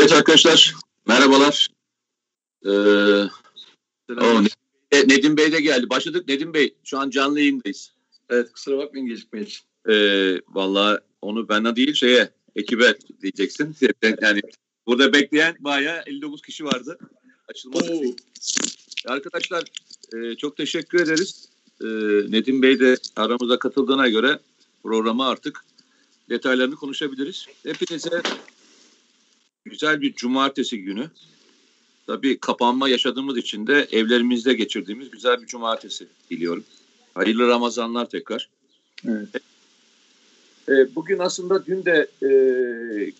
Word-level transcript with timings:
Evet 0.00 0.12
arkadaşlar, 0.12 0.74
merhabalar. 1.06 1.68
Ee, 2.64 2.70
o, 4.10 4.42
Nedim 4.92 5.36
Bey 5.36 5.52
de 5.52 5.60
geldi. 5.60 5.90
Başladık 5.90 6.28
Nedim 6.28 6.54
Bey. 6.54 6.74
Şu 6.84 6.98
an 6.98 7.10
canlı 7.10 7.40
yayındayız. 7.40 7.92
Evet 8.30 8.52
kusura 8.52 8.78
bakmayın 8.78 9.06
gecikme 9.08 9.40
için. 9.40 9.62
Ee, 9.88 10.40
Valla 10.48 11.00
onu 11.22 11.48
bana 11.48 11.76
değil 11.76 11.94
şeye, 11.94 12.30
ekibe 12.56 12.98
diyeceksin. 13.22 13.76
Yani 14.22 14.40
burada 14.86 15.12
bekleyen 15.12 15.56
bayağı 15.60 16.02
59 16.06 16.42
kişi 16.42 16.64
vardı. 16.64 16.98
Açılmadı. 17.48 17.92
Oo. 17.92 18.14
Arkadaşlar 19.06 19.64
e, 20.14 20.34
çok 20.36 20.56
teşekkür 20.56 21.00
ederiz. 21.00 21.48
E, 21.80 21.86
Nedim 22.32 22.62
Bey 22.62 22.80
de 22.80 22.96
aramıza 23.16 23.58
katıldığına 23.58 24.08
göre 24.08 24.38
programı 24.82 25.26
artık 25.26 25.64
detaylarını 26.30 26.76
konuşabiliriz. 26.76 27.46
Hepinize 27.62 28.22
güzel 29.64 30.00
bir 30.00 30.14
cumartesi 30.14 30.82
günü. 30.82 31.10
Tabii 32.06 32.38
kapanma 32.38 32.88
yaşadığımız 32.88 33.36
için 33.36 33.66
de 33.66 33.88
evlerimizde 33.92 34.54
geçirdiğimiz 34.54 35.10
güzel 35.10 35.42
bir 35.42 35.46
cumartesi 35.46 36.06
diliyorum. 36.30 36.64
Hayırlı 37.14 37.48
Ramazanlar 37.48 38.08
tekrar. 38.08 38.48
Evet. 39.08 39.28
E, 40.68 40.94
bugün 40.94 41.18
aslında 41.18 41.66
dün 41.66 41.84
de 41.84 42.08
e, 42.22 42.30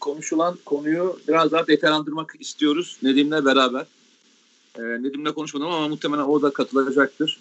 konuşulan 0.00 0.58
konuyu 0.64 1.20
biraz 1.28 1.52
daha 1.52 1.66
detaylandırmak 1.66 2.34
istiyoruz 2.38 2.98
Nedim'le 3.02 3.44
beraber. 3.44 3.86
E, 4.78 4.82
Nedim'le 4.82 5.32
konuşmadım 5.34 5.66
ama 5.66 5.88
muhtemelen 5.88 6.22
o 6.22 6.42
da 6.42 6.50
katılacaktır. 6.50 7.40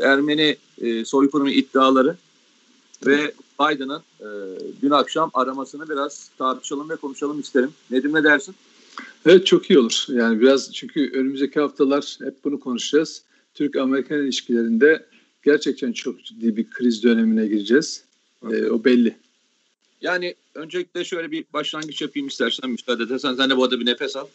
Ermeni 0.00 0.56
e, 0.80 1.04
soykırımı 1.04 1.50
iddiaları 1.50 2.16
ve 3.06 3.32
Biden'ın 3.60 4.02
e, 4.20 4.28
dün 4.82 4.90
akşam 4.90 5.30
aramasını 5.34 5.88
biraz 5.88 6.30
tartışalım 6.38 6.90
ve 6.90 6.96
konuşalım 6.96 7.40
isterim. 7.40 7.70
Nedim 7.90 8.14
ne 8.14 8.24
dersin? 8.24 8.54
Evet 9.26 9.46
çok 9.46 9.70
iyi 9.70 9.78
olur. 9.78 10.04
Yani 10.08 10.40
biraz 10.40 10.72
çünkü 10.72 11.10
önümüzdeki 11.14 11.60
haftalar 11.60 12.16
hep 12.24 12.44
bunu 12.44 12.60
konuşacağız. 12.60 13.22
Türk-Amerikan 13.54 14.18
ilişkilerinde 14.18 15.06
gerçekten 15.42 15.92
çok 15.92 16.24
ciddi 16.24 16.56
bir 16.56 16.70
kriz 16.70 17.02
dönemine 17.02 17.46
gireceğiz. 17.46 18.04
E, 18.50 18.70
o 18.70 18.84
belli. 18.84 19.16
Yani 20.00 20.34
öncelikle 20.54 21.04
şöyle 21.04 21.30
bir 21.30 21.44
başlangıç 21.52 22.02
yapayım 22.02 22.28
istersen 22.28 22.70
müsaade 22.70 23.02
edersen. 23.02 23.34
Sen 23.34 23.50
de 23.50 23.56
bu 23.56 23.64
arada 23.64 23.80
bir 23.80 23.86
nefes 23.86 24.16
al. 24.16 24.26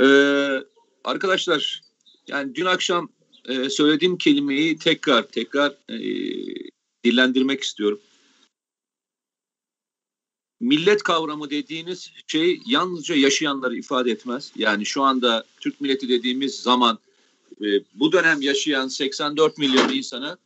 Ee, 0.00 0.62
arkadaşlar 1.04 1.82
yani 2.26 2.54
dün 2.54 2.64
akşam 2.64 3.08
e, 3.48 3.70
söylediğim 3.70 4.18
kelimeyi 4.18 4.78
tekrar 4.78 5.22
tekrar 5.22 5.70
e, 5.88 5.98
dillendirmek 7.06 7.62
istiyorum 7.62 8.00
millet 10.60 11.02
kavramı 11.02 11.50
dediğiniz 11.50 12.10
şey 12.26 12.60
yalnızca 12.66 13.14
yaşayanları 13.14 13.76
ifade 13.76 14.10
etmez. 14.10 14.52
Yani 14.56 14.86
şu 14.86 15.02
anda 15.02 15.44
Türk 15.60 15.80
milleti 15.80 16.08
dediğimiz 16.08 16.60
zaman 16.60 16.98
e, 17.60 17.66
bu 17.94 18.12
dönem 18.12 18.42
yaşayan 18.42 18.88
84 18.88 19.58
milyon 19.58 19.88
insanı 19.88 20.38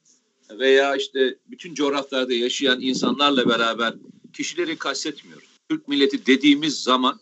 veya 0.51 0.97
işte 0.97 1.39
bütün 1.51 1.75
coğrafyalarda 1.75 2.33
yaşayan 2.33 2.81
insanlarla 2.81 3.49
beraber 3.49 3.95
kişileri 4.33 4.77
kastetmiyoruz. 4.77 5.49
Türk 5.69 5.89
milleti 5.89 6.27
dediğimiz 6.27 6.83
zaman 6.83 7.21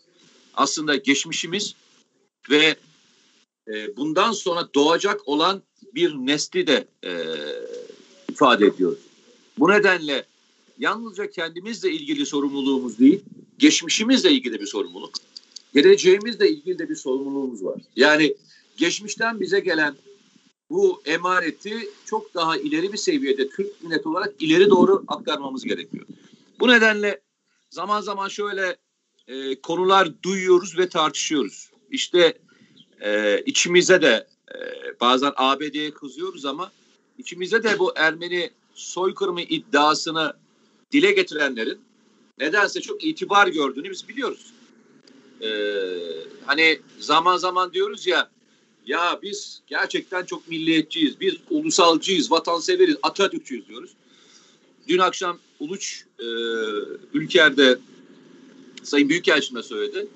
aslında 0.53 0.95
geçmişimiz 0.95 1.75
ve 2.49 2.75
e, 3.67 3.97
bundan 3.97 4.31
sonra 4.31 4.69
doğacak 4.75 5.27
olan 5.27 5.61
bir 5.95 6.13
nesli 6.13 6.67
de 6.67 6.87
e, 7.05 7.11
ifade 8.29 8.65
ediyoruz. 8.65 9.08
Bu 9.59 9.69
nedenle 9.69 10.25
yalnızca 10.79 11.29
kendimizle 11.29 11.91
ilgili 11.91 12.25
sorumluluğumuz 12.25 12.99
değil, 12.99 13.21
geçmişimizle 13.57 14.31
ilgili 14.31 14.59
bir 14.59 14.65
sorumluluk, 14.65 15.13
geleceğimizle 15.73 16.49
ilgili 16.49 16.79
de 16.79 16.89
bir 16.89 16.95
sorumluluğumuz 16.95 17.65
var. 17.65 17.81
Yani 17.95 18.35
geçmişten 18.77 19.39
bize 19.39 19.59
gelen 19.59 19.95
bu 20.69 21.01
emaneti 21.05 21.89
çok 22.05 22.33
daha 22.33 22.57
ileri 22.57 22.93
bir 22.93 22.97
seviyede 22.97 23.49
Türk 23.49 23.83
millet 23.83 24.07
olarak 24.07 24.33
ileri 24.39 24.69
doğru 24.69 25.03
aktarmamız 25.07 25.63
gerekiyor. 25.63 26.05
Bu 26.59 26.67
nedenle 26.67 27.21
zaman 27.69 28.01
zaman 28.01 28.27
şöyle 28.27 28.77
e, 29.27 29.55
konular 29.61 30.23
duyuyoruz 30.23 30.77
ve 30.77 30.89
tartışıyoruz. 30.89 31.71
İşte 31.91 32.37
e, 33.01 33.41
içimize 33.45 34.01
de 34.01 34.27
e, 34.51 34.57
bazen 35.01 35.31
ABD'ye 35.35 35.91
kızıyoruz 35.91 36.45
ama 36.45 36.71
içimize 37.17 37.63
de 37.63 37.79
bu 37.79 37.93
Ermeni 37.95 38.51
soykırımı 38.79 39.41
iddiasını 39.41 40.33
dile 40.91 41.11
getirenlerin 41.11 41.79
nedense 42.39 42.81
çok 42.81 43.03
itibar 43.03 43.47
gördüğünü 43.47 43.89
biz 43.89 44.07
biliyoruz. 44.07 44.53
Ee, 45.41 45.47
hani 46.45 46.79
zaman 46.99 47.37
zaman 47.37 47.73
diyoruz 47.73 48.07
ya 48.07 48.29
ya 48.85 49.19
biz 49.21 49.61
gerçekten 49.67 50.25
çok 50.25 50.47
milliyetçiyiz, 50.47 51.19
biz 51.19 51.33
ulusalcıyız, 51.49 52.31
vatanseveriz, 52.31 52.95
Atatürkçüyüz 53.03 53.67
diyoruz. 53.67 53.91
Dün 54.87 54.99
akşam 54.99 55.39
Uluç 55.59 56.05
e, 56.19 56.25
Ülker'de 57.13 57.79
Sayın 58.83 59.09
Büyükelçin 59.09 59.61
söyledi. 59.61 60.07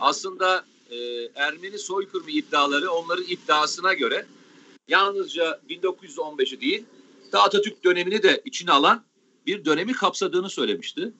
Aslında 0.00 0.64
e, 0.90 0.96
Ermeni 1.34 1.78
soykırımı 1.78 2.30
iddiaları 2.30 2.90
onların 2.90 3.24
iddiasına 3.28 3.94
göre 3.94 4.26
yalnızca 4.88 5.60
1915'i 5.70 6.60
değil, 6.60 6.84
ta 7.32 7.42
Atatürk 7.42 7.84
dönemini 7.84 8.22
de 8.22 8.42
içine 8.44 8.72
alan 8.72 9.04
bir 9.46 9.64
dönemi 9.64 9.92
kapsadığını 9.92 10.50
söylemişti. 10.50 11.12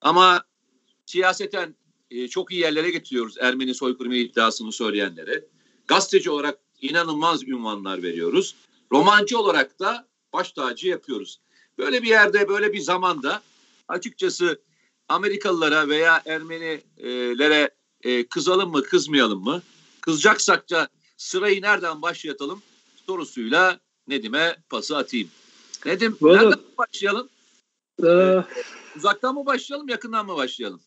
Ama 0.00 0.44
siyaseten 1.06 1.74
e, 2.10 2.28
çok 2.28 2.52
iyi 2.52 2.60
yerlere 2.60 2.90
getiriyoruz 2.90 3.36
Ermeni 3.40 3.74
soykırımı 3.74 4.16
iddiasını 4.16 4.72
söyleyenlere. 4.72 5.44
Gazeteci 5.88 6.30
olarak 6.30 6.58
inanılmaz 6.80 7.42
ünvanlar 7.42 8.02
veriyoruz. 8.02 8.56
Romancı 8.92 9.38
olarak 9.38 9.80
da 9.80 10.08
baş 10.32 10.52
tacı 10.52 10.88
yapıyoruz. 10.88 11.40
Böyle 11.78 12.02
bir 12.02 12.08
yerde, 12.08 12.48
böyle 12.48 12.72
bir 12.72 12.80
zamanda 12.80 13.42
açıkçası 13.88 14.60
Amerikalılara 15.08 15.88
veya 15.88 16.22
Ermenilere 16.26 17.70
e, 18.02 18.26
kızalım 18.26 18.70
mı, 18.70 18.82
kızmayalım 18.82 19.44
mı? 19.44 19.62
Kızacaksak 20.00 20.70
da 20.70 20.88
sırayı 21.16 21.62
nereden 21.62 22.02
başlatalım 22.02 22.62
sorusuyla 23.06 23.80
Nedim'e 24.08 24.56
pası 24.68 24.96
atayım. 24.96 25.28
Nedim, 25.86 26.16
Vallahi, 26.20 26.44
nereden 26.44 26.58
başlayalım? 26.78 27.28
Ee, 28.04 28.44
Uzaktan 28.96 29.34
mı 29.34 29.46
başlayalım, 29.46 29.88
yakından 29.88 30.26
mı 30.26 30.36
başlayalım? 30.36 30.80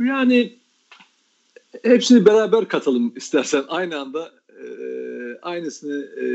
Yani 0.00 0.58
hepsini 1.82 2.26
beraber 2.26 2.68
katalım 2.68 3.12
istersen. 3.16 3.64
Aynı 3.68 3.98
anda 3.98 4.32
e, 4.48 4.64
aynısını 5.42 6.04
e, 6.04 6.26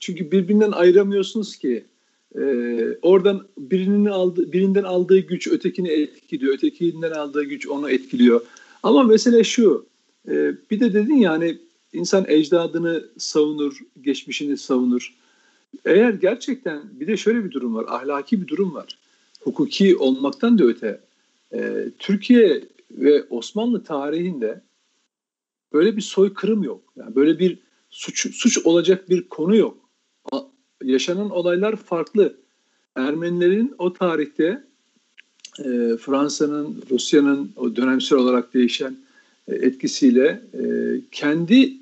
çünkü 0.00 0.30
birbirinden 0.30 0.72
ayıramıyorsunuz 0.72 1.56
ki. 1.56 1.84
E, 2.34 2.42
oradan 3.02 3.48
birinin 3.58 4.04
aldığı 4.04 4.52
birinden 4.52 4.84
aldığı 4.84 5.18
güç 5.18 5.48
ötekini 5.48 5.88
etkiliyor 5.88 6.54
ötekinden 6.54 7.10
aldığı 7.10 7.44
güç 7.44 7.66
onu 7.66 7.90
etkiliyor. 7.90 8.40
Ama 8.82 9.02
mesele 9.02 9.44
şu 9.44 9.86
e, 10.28 10.54
bir 10.70 10.80
de 10.80 10.92
dedin 10.92 11.16
yani 11.16 11.48
ya, 11.48 11.54
insan 11.92 12.24
ecdadını 12.28 13.04
savunur 13.18 13.78
geçmişini 14.00 14.56
savunur 14.56 15.14
eğer 15.84 16.10
gerçekten 16.10 16.82
bir 17.00 17.06
de 17.06 17.16
şöyle 17.16 17.44
bir 17.44 17.50
durum 17.50 17.74
var 17.74 17.84
ahlaki 17.88 18.42
bir 18.42 18.48
durum 18.48 18.74
var 18.74 18.98
hukuki 19.40 19.96
olmaktan 19.96 20.58
da 20.58 20.64
öte 20.64 21.00
e, 21.54 21.88
Türkiye 21.98 22.64
ve 22.90 23.24
Osmanlı 23.30 23.84
tarihinde 23.84 24.60
böyle 25.72 25.96
bir 25.96 26.02
soykırım 26.02 26.62
yok. 26.62 26.82
Yani 26.96 27.14
böyle 27.14 27.38
bir 27.38 27.58
suç, 27.90 28.34
suç 28.34 28.58
olacak 28.64 29.10
bir 29.10 29.28
konu 29.28 29.56
yok. 29.56 29.76
A, 30.32 30.40
yaşanan 30.84 31.30
olaylar 31.30 31.76
farklı. 31.76 32.34
Ermenilerin 32.96 33.74
o 33.78 33.92
tarihte 33.92 34.64
e, 35.58 35.96
Fransa'nın, 36.00 36.82
Rusya'nın 36.90 37.52
o 37.56 37.76
dönemsel 37.76 38.18
olarak 38.18 38.54
değişen 38.54 38.96
e, 39.48 39.54
etkisiyle 39.54 40.42
e, 40.54 40.62
kendi 41.10 41.72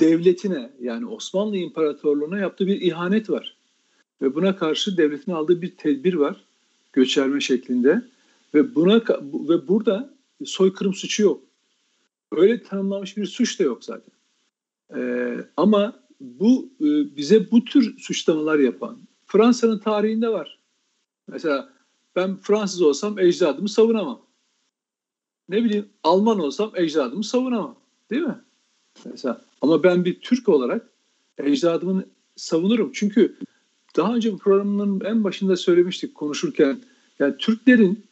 devletine 0.00 0.70
yani 0.80 1.06
Osmanlı 1.06 1.56
İmparatorluğu'na 1.56 2.38
yaptığı 2.38 2.66
bir 2.66 2.80
ihanet 2.80 3.30
var. 3.30 3.56
Ve 4.22 4.34
buna 4.34 4.56
karşı 4.56 4.96
devletin 4.96 5.32
aldığı 5.32 5.62
bir 5.62 5.76
tedbir 5.76 6.14
var 6.14 6.44
göçerme 6.92 7.40
şeklinde 7.40 8.02
ve 8.54 8.74
buna 8.74 9.02
ve 9.22 9.68
burada 9.68 10.14
soykırım 10.44 10.94
suçu 10.94 11.22
yok. 11.22 11.42
Öyle 12.32 12.62
tanımlanmış 12.62 13.16
bir 13.16 13.26
suç 13.26 13.60
da 13.60 13.64
yok 13.64 13.84
zaten. 13.84 14.12
Ee, 14.96 15.36
ama 15.56 16.02
bu 16.20 16.68
e, 16.80 17.16
bize 17.16 17.50
bu 17.50 17.64
tür 17.64 17.98
suçlamalar 17.98 18.58
yapan 18.58 18.98
Fransa'nın 19.26 19.78
tarihinde 19.78 20.28
var. 20.28 20.58
Mesela 21.28 21.72
ben 22.16 22.36
Fransız 22.36 22.82
olsam 22.82 23.18
ecdadımı 23.18 23.68
savunamam. 23.68 24.22
Ne 25.48 25.64
bileyim 25.64 25.88
Alman 26.02 26.38
olsam 26.38 26.72
ecdadımı 26.76 27.24
savunamam. 27.24 27.76
Değil 28.10 28.22
mi? 28.22 28.40
Mesela 29.04 29.40
ama 29.60 29.82
ben 29.82 30.04
bir 30.04 30.20
Türk 30.20 30.48
olarak 30.48 30.88
ecdadımı 31.38 32.04
savunurum. 32.36 32.90
Çünkü 32.94 33.36
daha 33.96 34.14
önce 34.14 34.32
bu 34.32 34.38
programın 34.38 35.00
en 35.04 35.24
başında 35.24 35.56
söylemiştik 35.56 36.14
konuşurken. 36.14 36.80
Yani 37.18 37.36
Türklerin 37.38 38.04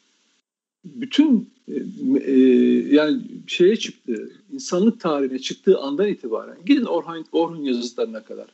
bütün 0.84 1.50
e, 1.68 1.74
e, 2.24 2.38
yani 2.94 3.22
şeye 3.46 3.76
çıktı, 3.76 4.32
insanlık 4.52 5.00
tarihine 5.00 5.38
çıktığı 5.38 5.78
andan 5.78 6.08
itibaren 6.08 6.58
gidin 6.66 6.84
Orhun, 6.84 7.26
Orhun 7.32 7.62
yazılarına 7.62 8.24
kadar. 8.24 8.46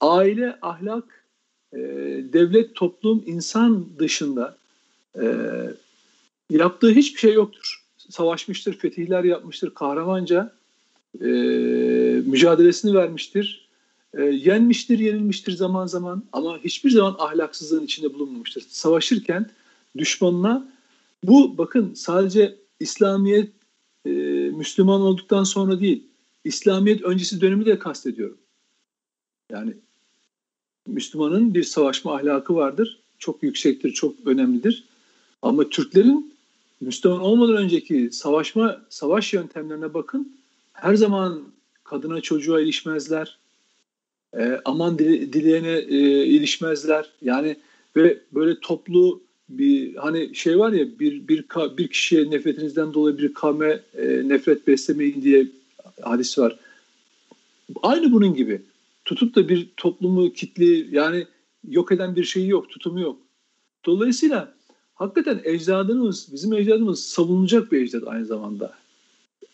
Aile, 0.00 0.58
ahlak, 0.62 1.24
e, 1.72 1.78
devlet, 2.32 2.74
toplum, 2.74 3.22
insan 3.26 3.86
dışında 3.98 4.56
e, 5.20 5.24
yaptığı 6.50 6.90
hiçbir 6.90 7.20
şey 7.20 7.34
yoktur. 7.34 7.84
Savaşmıştır, 7.96 8.74
fetihler 8.74 9.24
yapmıştır, 9.24 9.74
kahramanca 9.74 10.52
e, 11.20 11.26
mücadelesini 12.26 12.94
vermiştir. 12.94 13.68
E, 14.14 14.22
yenmiştir, 14.22 14.98
yenilmiştir 14.98 15.52
zaman 15.52 15.86
zaman 15.86 16.24
ama 16.32 16.58
hiçbir 16.58 16.90
zaman 16.90 17.16
ahlaksızlığın 17.18 17.84
içinde 17.84 18.14
bulunmamıştır. 18.14 18.64
Savaşırken 18.68 19.50
düşmanına 19.98 20.72
bu 21.24 21.58
bakın 21.58 21.94
sadece 21.94 22.56
İslamiyet 22.80 23.50
e, 24.06 24.10
Müslüman 24.50 25.00
olduktan 25.00 25.44
sonra 25.44 25.80
değil, 25.80 26.06
İslamiyet 26.44 27.02
öncesi 27.02 27.40
dönemi 27.40 27.66
de 27.66 27.78
kastediyorum. 27.78 28.38
Yani 29.50 29.74
Müslümanın 30.86 31.54
bir 31.54 31.62
savaşma 31.62 32.14
ahlakı 32.14 32.54
vardır. 32.54 33.00
Çok 33.18 33.42
yüksektir, 33.42 33.92
çok 33.92 34.14
önemlidir. 34.26 34.84
Ama 35.42 35.68
Türklerin 35.68 36.34
Müslüman 36.80 37.20
olmadan 37.20 37.56
önceki 37.56 38.08
savaşma 38.12 38.82
savaş 38.88 39.32
yöntemlerine 39.32 39.94
bakın. 39.94 40.36
Her 40.82 40.94
zaman 40.94 41.42
kadına 41.84 42.20
çocuğa 42.20 42.60
ilişmezler. 42.60 43.38
E, 44.38 44.60
aman 44.64 44.98
dile, 44.98 45.32
dileyene 45.32 45.78
e, 45.78 46.24
ilişmezler. 46.24 47.10
Yani 47.22 47.56
ve 47.96 48.18
böyle 48.34 48.60
toplu 48.60 49.20
bir 49.48 49.96
hani 49.96 50.34
şey 50.34 50.58
var 50.58 50.72
ya 50.72 50.98
bir 50.98 51.28
bir 51.28 51.44
bir 51.78 51.88
kişiye 51.88 52.30
nefretinizden 52.30 52.94
dolayı 52.94 53.18
bir 53.18 53.34
kavme 53.34 53.80
e, 53.94 54.28
nefret 54.28 54.66
beslemeyin 54.66 55.22
diye 55.22 55.46
hadis 56.02 56.38
var. 56.38 56.58
Aynı 57.82 58.12
bunun 58.12 58.34
gibi. 58.34 58.62
Tutup 59.04 59.34
da 59.34 59.48
bir 59.48 59.68
toplumu 59.76 60.32
kitli 60.32 60.96
yani 60.96 61.26
yok 61.68 61.92
eden 61.92 62.16
bir 62.16 62.24
şeyi 62.24 62.48
yok, 62.48 62.70
tutumu 62.70 63.00
yok. 63.00 63.18
Dolayısıyla 63.84 64.54
hakikaten 64.94 65.40
ecdadımız, 65.44 66.28
bizim 66.32 66.52
ecdadımız 66.52 67.04
savunulacak 67.04 67.72
bir 67.72 67.82
ecdat 67.82 68.08
aynı 68.08 68.26
zamanda. 68.26 68.74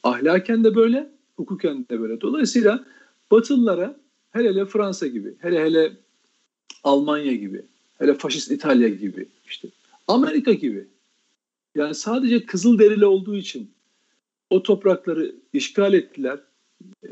Ahlaken 0.03 0.65
de 0.65 0.75
böyle, 0.75 1.18
hukuken 1.39 1.87
de 1.91 2.01
böyle. 2.01 2.21
Dolayısıyla 2.21 2.85
Batılılara 3.31 3.97
hele 4.31 4.49
hele 4.49 4.67
Fransa 4.67 5.07
gibi, 5.07 5.35
hele 5.39 5.65
hele 5.65 5.93
Almanya 6.85 7.33
gibi, 7.33 7.63
hele 7.99 8.15
faşist 8.15 8.51
İtalya 8.51 8.89
gibi, 8.89 9.27
işte 9.49 9.69
Amerika 10.09 10.53
gibi. 10.53 10.87
Yani 11.75 11.95
sadece 11.95 12.47
kızıl 12.47 12.79
derili 12.79 13.07
olduğu 13.07 13.37
için 13.37 13.71
o 14.51 14.63
toprakları 14.63 15.35
işgal 15.53 15.95
ettiler, 15.95 16.39
e, 17.05 17.09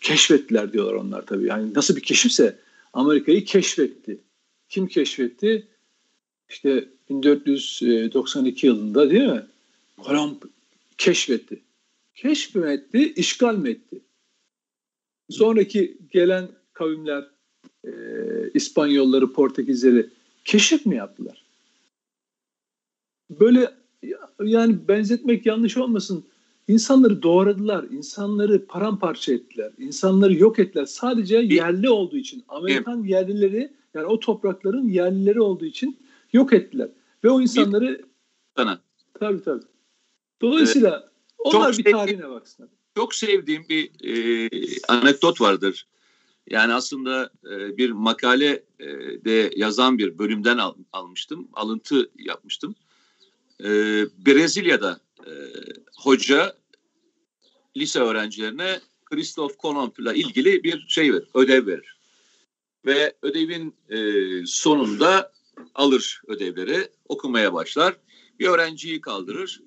keşfettiler 0.00 0.72
diyorlar 0.72 0.94
onlar 0.94 1.26
tabii. 1.26 1.46
Yani 1.46 1.74
nasıl 1.74 1.96
bir 1.96 2.02
keşifse 2.02 2.56
Amerika'yı 2.92 3.44
keşfetti. 3.44 4.18
Kim 4.68 4.86
keşfetti? 4.86 5.66
İşte 6.48 6.88
1492 7.10 8.66
yılında 8.66 9.10
değil 9.10 9.28
mi? 9.28 9.42
Kolomb 10.02 10.42
keşfetti. 10.98 11.60
Keşf 12.16 12.54
mi 12.54 12.70
etti, 12.70 13.12
işgal 13.16 13.58
mi 13.58 13.70
etti? 13.70 14.00
Sonraki 15.30 15.98
gelen 16.10 16.48
kavimler, 16.72 17.30
e, 17.84 17.90
İspanyolları, 18.54 19.32
Portekizleri 19.32 20.10
keşif 20.44 20.86
mi 20.86 20.96
yaptılar? 20.96 21.44
Böyle 23.30 23.74
yani 24.44 24.88
benzetmek 24.88 25.46
yanlış 25.46 25.76
olmasın. 25.76 26.24
İnsanları 26.68 27.22
doğradılar, 27.22 27.84
insanları 27.84 28.66
paramparça 28.66 29.32
ettiler, 29.32 29.72
insanları 29.78 30.34
yok 30.34 30.58
ettiler. 30.58 30.84
Sadece 30.84 31.36
yerli 31.36 31.90
olduğu 31.90 32.16
için, 32.16 32.44
Amerikan 32.48 33.04
yerlileri 33.04 33.72
yani 33.94 34.06
o 34.06 34.20
toprakların 34.20 34.88
yerlileri 34.88 35.40
olduğu 35.40 35.64
için 35.64 35.96
yok 36.32 36.52
ettiler. 36.52 36.88
Ve 37.24 37.30
o 37.30 37.40
insanları 37.40 38.02
sana. 38.56 38.80
Tabii 39.14 39.42
tabii. 39.42 39.64
Dolayısıyla 40.42 40.90
evet. 40.90 41.15
Onlar 41.46 41.72
çok 41.72 41.86
bir 41.86 41.92
tarihine 41.92 42.30
baksınlar. 42.30 42.70
Çok 42.96 43.14
sevdiğim 43.14 43.68
bir 43.68 43.90
e, 44.04 44.50
anekdot 44.88 45.40
vardır. 45.40 45.86
Yani 46.50 46.74
aslında 46.74 47.30
e, 47.44 47.76
bir 47.76 47.90
makale 47.90 48.64
e, 48.80 48.86
de 49.24 49.50
yazan 49.56 49.98
bir 49.98 50.18
bölümden 50.18 50.58
al, 50.58 50.74
almıştım. 50.92 51.48
Alıntı 51.52 52.10
yapmıştım. 52.18 52.74
E, 53.60 53.68
Brezilya'da 54.26 55.00
e, 55.26 55.30
hoca 55.96 56.56
lise 57.76 58.00
öğrencilerine 58.00 58.80
Christoph 59.04 59.56
Kolomb'la 59.58 60.14
ilgili 60.14 60.64
bir 60.64 60.84
şey 60.88 61.12
verir, 61.12 61.28
ödev 61.34 61.66
verir. 61.66 61.96
Ve 62.86 63.16
ödevin 63.22 63.74
e, 63.88 63.98
sonunda 64.46 65.32
alır 65.74 66.22
ödevleri, 66.26 66.88
okumaya 67.08 67.52
başlar. 67.52 67.96
Bir 68.38 68.46
öğrenciyi 68.46 69.00
kaldırır. 69.00 69.62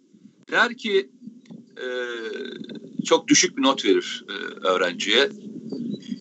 Der 0.51 0.77
ki 0.77 1.09
e, 1.81 1.87
çok 3.05 3.27
düşük 3.27 3.57
bir 3.57 3.61
not 3.61 3.85
verir 3.85 4.25
e, 4.29 4.33
öğrenciye. 4.67 5.29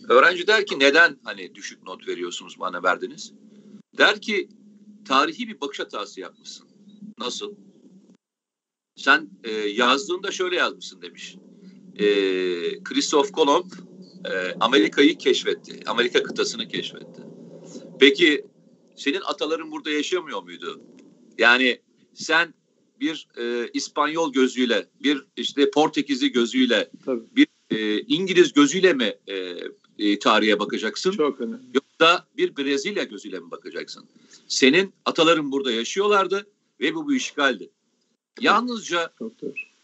Öğrenci 0.09 0.47
der 0.47 0.67
ki 0.67 0.79
neden 0.79 1.19
hani 1.25 1.55
düşük 1.55 1.83
not 1.83 2.09
veriyorsunuz 2.09 2.61
bana 2.61 2.83
verdiniz? 2.83 3.33
Der 3.99 4.21
ki 4.21 4.49
tarihi 5.05 5.49
bir 5.49 5.61
bakış 5.61 5.81
hatası 5.81 6.21
yapmışsın. 6.21 6.69
Nasıl? 7.19 7.55
Sen 8.97 9.31
e, 9.45 9.51
yazdığında 9.53 10.31
şöyle 10.31 10.57
yazmışsın 10.57 11.03
demiş. 11.03 11.37
E, 11.97 12.07
Christoph 12.83 13.33
Kolomb 13.33 13.73
e, 14.25 14.55
Amerika'yı 14.61 15.19
keşfetti. 15.19 15.81
Amerika 15.87 16.23
kıtasını 16.23 16.69
keşfetti. 16.69 17.23
Peki 18.01 18.47
senin 18.97 19.21
ataların 19.27 19.71
burada 19.71 19.91
yaşamıyor 19.91 20.43
muydu? 20.43 20.81
Yani 21.39 21.81
sen 22.15 22.55
bir 23.01 23.29
e, 23.39 23.71
İspanyol 23.75 24.33
gözüyle, 24.33 24.87
bir 25.03 25.25
işte 25.37 25.71
Portekizli 25.71 26.33
gözüyle, 26.33 26.91
Tabii. 27.05 27.25
bir 27.37 27.47
e, 27.71 28.01
İngiliz 28.01 28.53
gözüyle 28.53 28.93
mi 28.93 29.15
e, 29.27 29.55
e, 29.99 30.19
tarihe 30.19 30.59
bakacaksın? 30.59 31.11
Çok 31.13 31.41
önemli. 31.41 31.63
Yoksa 31.75 32.27
bir 32.37 32.57
Brezilya 32.57 33.05
gözüyle 33.05 33.41
mi 33.41 33.51
bakacaksın? 33.51 34.07
Senin 34.49 34.95
ataların 35.05 35.53
burada 35.53 35.73
yaşıyorlardı 35.73 36.47
ve 36.81 36.95
bu 36.95 37.09
bir 37.09 37.17
işgaldi. 37.17 37.71
Yalnızca 38.41 39.13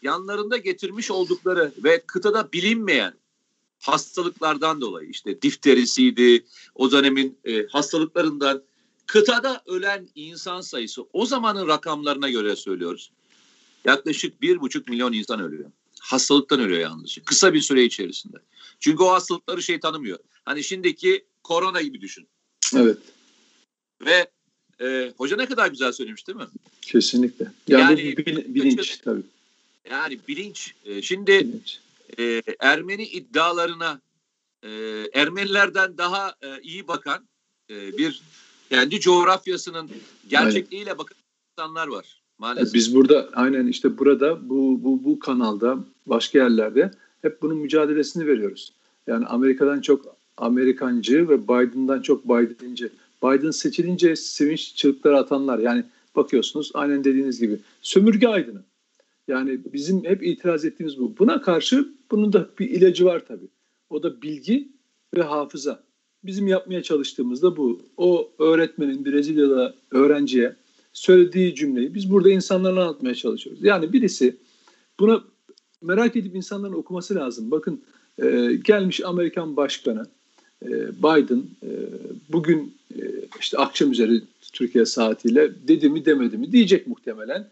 yanlarında 0.01 0.57
getirmiş 0.57 1.11
oldukları 1.11 1.71
ve 1.83 2.03
kıtada 2.07 2.51
bilinmeyen 2.53 3.13
hastalıklardan 3.79 4.81
dolayı 4.81 5.09
işte 5.09 5.41
difterisiydi, 5.41 6.45
o 6.75 6.91
dönemin 6.91 7.37
e, 7.45 7.67
hastalıklarından 7.67 8.63
kıtada 9.07 9.61
ölen 9.65 10.09
insan 10.15 10.61
sayısı 10.61 11.03
o 11.13 11.25
zamanın 11.25 11.67
rakamlarına 11.67 12.29
göre 12.29 12.55
söylüyoruz. 12.55 13.11
Yaklaşık 13.85 14.41
bir 14.41 14.61
buçuk 14.61 14.87
milyon 14.87 15.13
insan 15.13 15.39
ölüyor. 15.39 15.71
Hastalıktan 15.99 16.59
ölüyor 16.59 16.79
yalnızca. 16.79 17.23
Kısa 17.23 17.53
bir 17.53 17.61
süre 17.61 17.83
içerisinde. 17.83 18.37
Çünkü 18.79 19.03
o 19.03 19.11
hastalıkları 19.11 19.63
şey 19.63 19.79
tanımıyor. 19.79 20.19
Hani 20.45 20.63
şimdiki 20.63 21.25
korona 21.43 21.81
gibi 21.81 22.01
düşün. 22.01 22.27
Evet. 22.75 22.97
Ve 24.05 24.27
e, 24.81 25.13
hoca 25.17 25.35
ne 25.37 25.45
kadar 25.45 25.67
güzel 25.67 25.91
söylemiş 25.91 26.27
değil 26.27 26.37
mi? 26.37 26.47
Kesinlikle. 26.81 27.51
Yani, 27.67 27.81
yani 27.81 28.17
bil, 28.17 28.55
bilinç 28.55 28.77
kaçır, 28.77 29.01
tabii. 29.03 29.21
Yani 29.89 30.19
bilinç. 30.27 30.73
E, 30.85 31.01
şimdi 31.01 31.31
bilinç. 31.31 31.79
E, 32.19 32.41
Ermeni 32.59 33.03
iddialarına 33.03 34.01
e, 34.63 34.69
Ermenilerden 35.13 35.97
daha 35.97 36.35
e, 36.41 36.61
iyi 36.61 36.87
bakan 36.87 37.27
e, 37.69 37.97
bir 37.97 38.21
kendi 38.69 38.99
coğrafyasının 38.99 39.89
gerçekliğiyle 40.29 40.89
aynen. 40.89 40.99
bakan 40.99 41.17
insanlar 41.51 41.87
var. 41.87 42.21
Maalesef. 42.37 42.73
Biz 42.73 42.95
burada 42.95 43.29
aynen 43.33 43.67
işte 43.67 43.97
burada 43.97 44.49
bu, 44.49 44.83
bu, 44.83 45.03
bu 45.03 45.19
kanalda 45.19 45.77
başka 46.05 46.39
yerlerde 46.39 46.91
hep 47.21 47.41
bunun 47.41 47.57
mücadelesini 47.57 48.27
veriyoruz. 48.27 48.73
Yani 49.07 49.25
Amerika'dan 49.25 49.81
çok 49.81 50.15
Amerikancı 50.37 51.29
ve 51.29 51.43
Biden'dan 51.43 52.01
çok 52.01 52.25
Biden'cı. 52.25 52.91
Biden 53.23 53.51
seçilince 53.51 54.15
sevinç 54.15 54.75
çığlıkları 54.75 55.17
atanlar 55.17 55.59
yani 55.59 55.83
bakıyorsunuz 56.15 56.71
aynen 56.73 57.03
dediğiniz 57.03 57.39
gibi 57.39 57.59
sömürge 57.81 58.27
aydını. 58.27 58.63
Yani 59.27 59.59
bizim 59.73 60.03
hep 60.03 60.23
itiraz 60.23 60.65
ettiğimiz 60.65 60.99
bu. 60.99 61.17
Buna 61.17 61.41
karşı 61.41 61.89
bunun 62.11 62.33
da 62.33 62.49
bir 62.59 62.69
ilacı 62.69 63.05
var 63.05 63.23
tabii. 63.27 63.47
O 63.89 64.03
da 64.03 64.21
bilgi 64.21 64.67
ve 65.15 65.23
hafıza. 65.23 65.83
Bizim 66.25 66.47
yapmaya 66.47 66.83
çalıştığımız 66.83 67.41
da 67.41 67.57
bu. 67.57 67.81
O 67.97 68.29
öğretmenin 68.39 69.05
Brezilya'da 69.05 69.75
öğrenciye 69.91 70.55
söylediği 70.93 71.55
cümleyi 71.55 71.93
biz 71.93 72.11
burada 72.11 72.29
insanlara 72.29 72.83
anlatmaya 72.83 73.15
çalışıyoruz. 73.15 73.63
Yani 73.63 73.93
birisi 73.93 74.35
buna 74.99 75.23
merak 75.81 76.15
edip 76.15 76.35
insanların 76.35 76.73
okuması 76.73 77.15
lazım. 77.15 77.51
Bakın 77.51 77.81
e, 78.23 78.59
gelmiş 78.63 79.01
Amerikan 79.03 79.57
Başkanı 79.57 80.05
e, 80.63 80.69
Biden 80.97 81.43
e, 81.63 81.69
bugün 82.29 82.75
e, 82.95 83.01
işte 83.39 83.57
akşam 83.57 83.91
üzeri 83.91 84.21
Türkiye 84.53 84.85
saatiyle 84.85 85.67
dedi 85.67 85.89
mi 85.89 86.05
demedi 86.05 86.37
mi 86.37 86.51
diyecek 86.51 86.87
muhtemelen. 86.87 87.49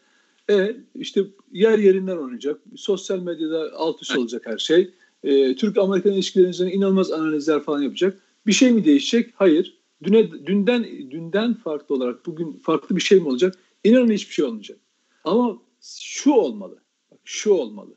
E 0.50 0.75
işte 0.96 1.24
yer 1.51 1.80
yerinden 1.80 2.18
oynayacak. 2.18 2.60
Sosyal 2.75 3.20
medyada 3.20 3.72
alt 3.75 4.01
üst 4.01 4.18
olacak 4.18 4.42
her 4.46 4.58
şey. 4.58 4.89
E, 5.24 5.56
Türk-Amerikan 5.56 6.13
ilişkileri 6.13 6.50
üzerine 6.50 6.74
inanılmaz 6.74 7.12
analizler 7.12 7.63
falan 7.63 7.82
yapacak. 7.82 8.20
Bir 8.48 8.54
şey 8.54 8.72
mi 8.72 8.86
değişecek? 8.86 9.34
Hayır. 9.36 9.78
Düne, 10.04 10.32
dünden 10.32 10.84
dünden 10.84 11.54
farklı 11.54 11.96
olarak 11.96 12.26
bugün 12.26 12.54
farklı 12.54 12.96
bir 12.96 13.02
şey 13.02 13.20
mi 13.20 13.28
olacak? 13.28 13.56
İnanın 13.84 14.12
hiçbir 14.12 14.34
şey 14.34 14.46
olmayacak. 14.46 14.78
Ama 15.24 15.58
şu 16.02 16.32
olmalı. 16.32 16.78
Bak, 17.12 17.20
şu 17.24 17.52
olmalı. 17.52 17.96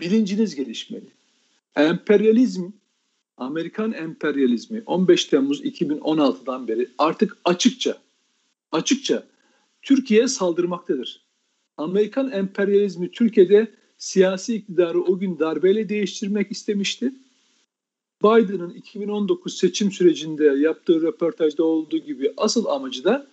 Bilinciniz 0.00 0.54
gelişmeli. 0.54 1.10
Emperyalizm, 1.76 2.70
Amerikan 3.36 3.92
emperyalizmi 3.92 4.82
15 4.86 5.24
Temmuz 5.24 5.64
2016'dan 5.64 6.68
beri 6.68 6.88
artık 6.98 7.36
açıkça 7.44 7.98
açıkça 8.72 9.26
Türkiye'ye 9.82 10.28
saldırmaktadır. 10.28 11.22
Amerikan 11.76 12.32
emperyalizmi 12.32 13.10
Türkiye'de 13.10 13.68
siyasi 13.98 14.54
iktidarı 14.54 15.02
o 15.02 15.18
gün 15.18 15.38
darbeyle 15.38 15.88
değiştirmek 15.88 16.50
istemişti. 16.50 17.12
Biden'ın 18.22 18.70
2019 18.70 19.58
seçim 19.58 19.92
sürecinde 19.92 20.44
yaptığı 20.44 21.02
röportajda 21.02 21.64
olduğu 21.64 21.98
gibi 21.98 22.32
asıl 22.36 22.66
amacı 22.66 23.04
da 23.04 23.26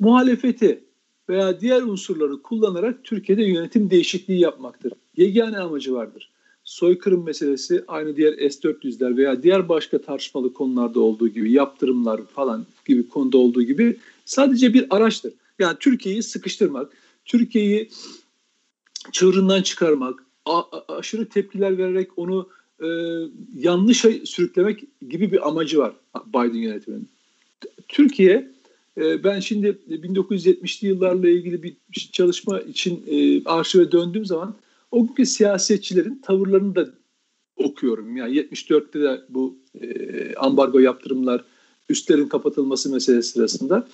muhalefeti 0.00 0.84
veya 1.28 1.60
diğer 1.60 1.82
unsurları 1.82 2.42
kullanarak 2.42 3.04
Türkiye'de 3.04 3.42
yönetim 3.42 3.90
değişikliği 3.90 4.40
yapmaktır. 4.40 4.92
Yegane 5.16 5.58
amacı 5.58 5.94
vardır. 5.94 6.30
Soykırım 6.64 7.24
meselesi 7.24 7.84
aynı 7.88 8.16
diğer 8.16 8.50
S-400'ler 8.50 9.16
veya 9.16 9.42
diğer 9.42 9.68
başka 9.68 10.02
tartışmalı 10.02 10.52
konularda 10.52 11.00
olduğu 11.00 11.28
gibi 11.28 11.52
yaptırımlar 11.52 12.26
falan 12.26 12.66
gibi 12.86 13.08
konuda 13.08 13.38
olduğu 13.38 13.62
gibi 13.62 13.96
sadece 14.24 14.74
bir 14.74 14.86
araçtır. 14.90 15.32
Yani 15.58 15.76
Türkiye'yi 15.80 16.22
sıkıştırmak, 16.22 16.92
Türkiye'yi 17.24 17.90
çığırından 19.12 19.62
çıkarmak, 19.62 20.26
aşırı 20.88 21.28
tepkiler 21.28 21.78
vererek 21.78 22.18
onu 22.18 22.48
e, 22.82 22.88
yanlışa 23.54 24.10
sürüklemek 24.24 24.84
gibi 25.08 25.32
bir 25.32 25.48
amacı 25.48 25.78
var 25.78 25.92
Biden 26.26 26.58
yönetiminin. 26.58 27.08
Türkiye 27.88 28.52
e, 28.98 29.24
ben 29.24 29.40
şimdi 29.40 29.78
1970'li 29.90 30.88
yıllarla 30.88 31.28
ilgili 31.28 31.62
bir 31.62 31.76
çalışma 32.12 32.60
için 32.60 33.04
e, 33.06 33.44
arşive 33.44 33.92
döndüğüm 33.92 34.26
zaman 34.26 34.54
o 34.90 35.06
günkü 35.06 35.26
siyasetçilerin 35.26 36.22
tavırlarını 36.24 36.74
da 36.74 36.88
okuyorum. 37.56 38.16
Yani 38.16 38.36
74'te 38.36 39.00
de 39.00 39.20
bu 39.28 39.56
e, 39.80 40.34
ambargo 40.34 40.78
yaptırımlar, 40.78 41.44
üstlerin 41.88 42.28
kapatılması 42.28 42.90
meselesi 42.90 43.28
sırasında. 43.28 43.88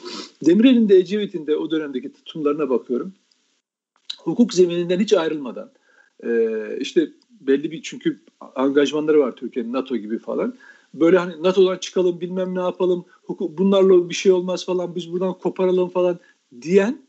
Demirel'in 0.46 0.88
de 0.88 0.96
Ecevit'in 0.96 1.46
de 1.46 1.56
o 1.56 1.70
dönemdeki 1.70 2.12
tutumlarına 2.12 2.70
bakıyorum. 2.70 3.12
Hukuk 4.18 4.54
zemininden 4.54 5.00
hiç 5.00 5.12
ayrılmadan 5.12 5.70
e, 6.24 6.30
işte 6.80 7.10
belli 7.40 7.70
bir 7.70 7.82
çünkü 7.82 8.20
angajmanları 8.54 9.18
var 9.18 9.36
Türkiye'nin 9.36 9.72
NATO 9.72 9.96
gibi 9.96 10.18
falan. 10.18 10.54
Böyle 10.94 11.18
hani 11.18 11.42
NATO'dan 11.42 11.78
çıkalım 11.78 12.20
bilmem 12.20 12.54
ne 12.54 12.60
yapalım 12.60 13.04
hukuk, 13.22 13.58
bunlarla 13.58 14.10
bir 14.10 14.14
şey 14.14 14.32
olmaz 14.32 14.66
falan 14.66 14.94
biz 14.94 15.12
buradan 15.12 15.34
koparalım 15.34 15.88
falan 15.88 16.18
diyen 16.62 17.02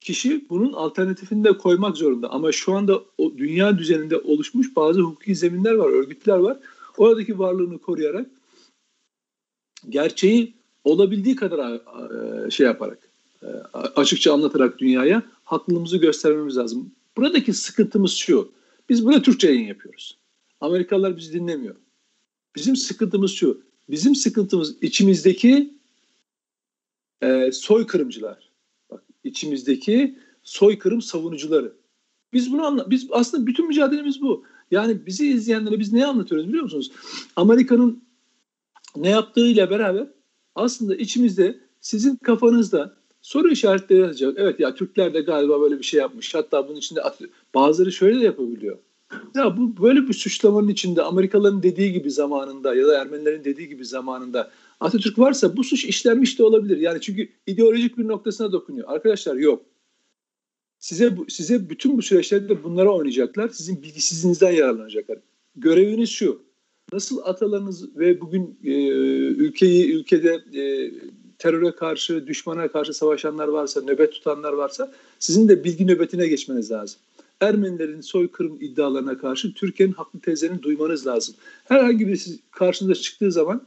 kişi 0.00 0.46
bunun 0.50 0.72
alternatifini 0.72 1.44
de 1.44 1.58
koymak 1.58 1.96
zorunda. 1.96 2.30
Ama 2.30 2.52
şu 2.52 2.74
anda 2.74 3.02
o 3.18 3.32
dünya 3.38 3.78
düzeninde 3.78 4.18
oluşmuş 4.18 4.76
bazı 4.76 5.00
hukuki 5.00 5.34
zeminler 5.34 5.74
var, 5.74 5.88
örgütler 5.88 6.36
var. 6.38 6.58
Oradaki 6.96 7.38
varlığını 7.38 7.78
koruyarak 7.78 8.26
gerçeği 9.88 10.54
olabildiği 10.84 11.36
kadar 11.36 11.74
e, 11.74 12.50
şey 12.50 12.66
yaparak 12.66 12.98
e, 13.42 13.46
açıkça 13.96 14.32
anlatarak 14.32 14.78
dünyaya 14.78 15.22
haklılığımızı 15.44 15.96
göstermemiz 15.96 16.56
lazım. 16.56 16.90
Buradaki 17.16 17.52
sıkıntımız 17.52 18.12
şu. 18.12 18.48
Biz 18.88 19.06
burada 19.06 19.22
Türkçe 19.22 19.48
yayın 19.48 19.66
yapıyoruz. 19.66 20.18
Amerikalılar 20.60 21.16
bizi 21.16 21.32
dinlemiyor. 21.32 21.76
Bizim 22.56 22.76
sıkıntımız 22.76 23.30
şu. 23.30 23.62
Bizim 23.90 24.14
sıkıntımız 24.14 24.82
içimizdeki 24.82 25.74
e, 27.22 27.52
soykırımcılar. 27.52 28.50
Bak 28.90 29.04
içimizdeki 29.24 30.18
soykırım 30.42 31.02
savunucuları. 31.02 31.72
Biz 32.32 32.52
bunu 32.52 32.64
anla 32.64 32.90
biz 32.90 33.08
aslında 33.10 33.46
bütün 33.46 33.66
mücadelemiz 33.68 34.22
bu. 34.22 34.44
Yani 34.70 35.06
bizi 35.06 35.28
izleyenlere 35.28 35.78
biz 35.78 35.92
ne 35.92 36.06
anlatıyoruz 36.06 36.48
biliyor 36.48 36.62
musunuz? 36.62 36.92
Amerika'nın 37.36 38.04
ne 38.96 39.08
yaptığıyla 39.08 39.70
beraber 39.70 40.08
aslında 40.54 40.96
içimizde 40.96 41.60
sizin 41.80 42.16
kafanızda 42.16 42.96
soru 43.26 43.48
işaretleri 43.50 44.00
yazacak. 44.00 44.34
Evet 44.36 44.60
ya 44.60 44.74
Türkler 44.74 45.14
de 45.14 45.20
galiba 45.20 45.60
böyle 45.60 45.78
bir 45.78 45.84
şey 45.84 46.00
yapmış. 46.00 46.34
Hatta 46.34 46.68
bunun 46.68 46.78
içinde 46.78 47.00
bazıları 47.54 47.92
şöyle 47.92 48.20
de 48.20 48.24
yapabiliyor. 48.24 48.78
Ya 49.34 49.56
bu 49.56 49.82
böyle 49.82 50.08
bir 50.08 50.12
suçlamanın 50.12 50.68
içinde 50.68 51.02
Amerikalıların 51.02 51.62
dediği 51.62 51.92
gibi 51.92 52.10
zamanında 52.10 52.74
ya 52.74 52.86
da 52.86 53.00
Ermenilerin 53.00 53.44
dediği 53.44 53.68
gibi 53.68 53.84
zamanında 53.84 54.50
Atatürk 54.80 55.18
varsa 55.18 55.56
bu 55.56 55.64
suç 55.64 55.84
işlenmiş 55.84 56.38
de 56.38 56.44
olabilir. 56.44 56.76
Yani 56.76 57.00
çünkü 57.00 57.28
ideolojik 57.46 57.98
bir 57.98 58.08
noktasına 58.08 58.52
dokunuyor. 58.52 58.88
Arkadaşlar 58.88 59.36
yok. 59.36 59.62
Size 60.78 61.16
size 61.28 61.70
bütün 61.70 61.98
bu 61.98 62.02
süreçlerde 62.02 62.64
bunlara 62.64 62.94
oynayacaklar. 62.94 63.48
Sizin 63.48 63.82
bilgisizliğinizden 63.82 64.52
yararlanacaklar. 64.52 65.18
Göreviniz 65.56 66.10
şu. 66.10 66.42
Nasıl 66.92 67.18
atalarınız 67.24 67.96
ve 67.96 68.20
bugün 68.20 68.58
e, 68.64 68.72
ülkeyi 69.28 69.94
ülkede 69.94 70.34
e, 70.54 70.92
teröre 71.38 71.70
karşı, 71.70 72.26
düşmana 72.26 72.68
karşı 72.68 72.94
savaşanlar 72.94 73.48
varsa, 73.48 73.80
nöbet 73.80 74.12
tutanlar 74.12 74.52
varsa 74.52 74.92
sizin 75.18 75.48
de 75.48 75.64
bilgi 75.64 75.86
nöbetine 75.86 76.28
geçmeniz 76.28 76.70
lazım. 76.70 77.00
Ermenilerin 77.40 78.00
soykırım 78.00 78.58
iddialarına 78.60 79.18
karşı 79.18 79.54
Türkiye'nin 79.54 79.92
haklı 79.92 80.20
tezlerini 80.20 80.62
duymanız 80.62 81.06
lazım. 81.06 81.34
Herhangi 81.64 82.06
birisi 82.06 82.38
karşınıza 82.50 82.94
çıktığı 82.94 83.32
zaman 83.32 83.62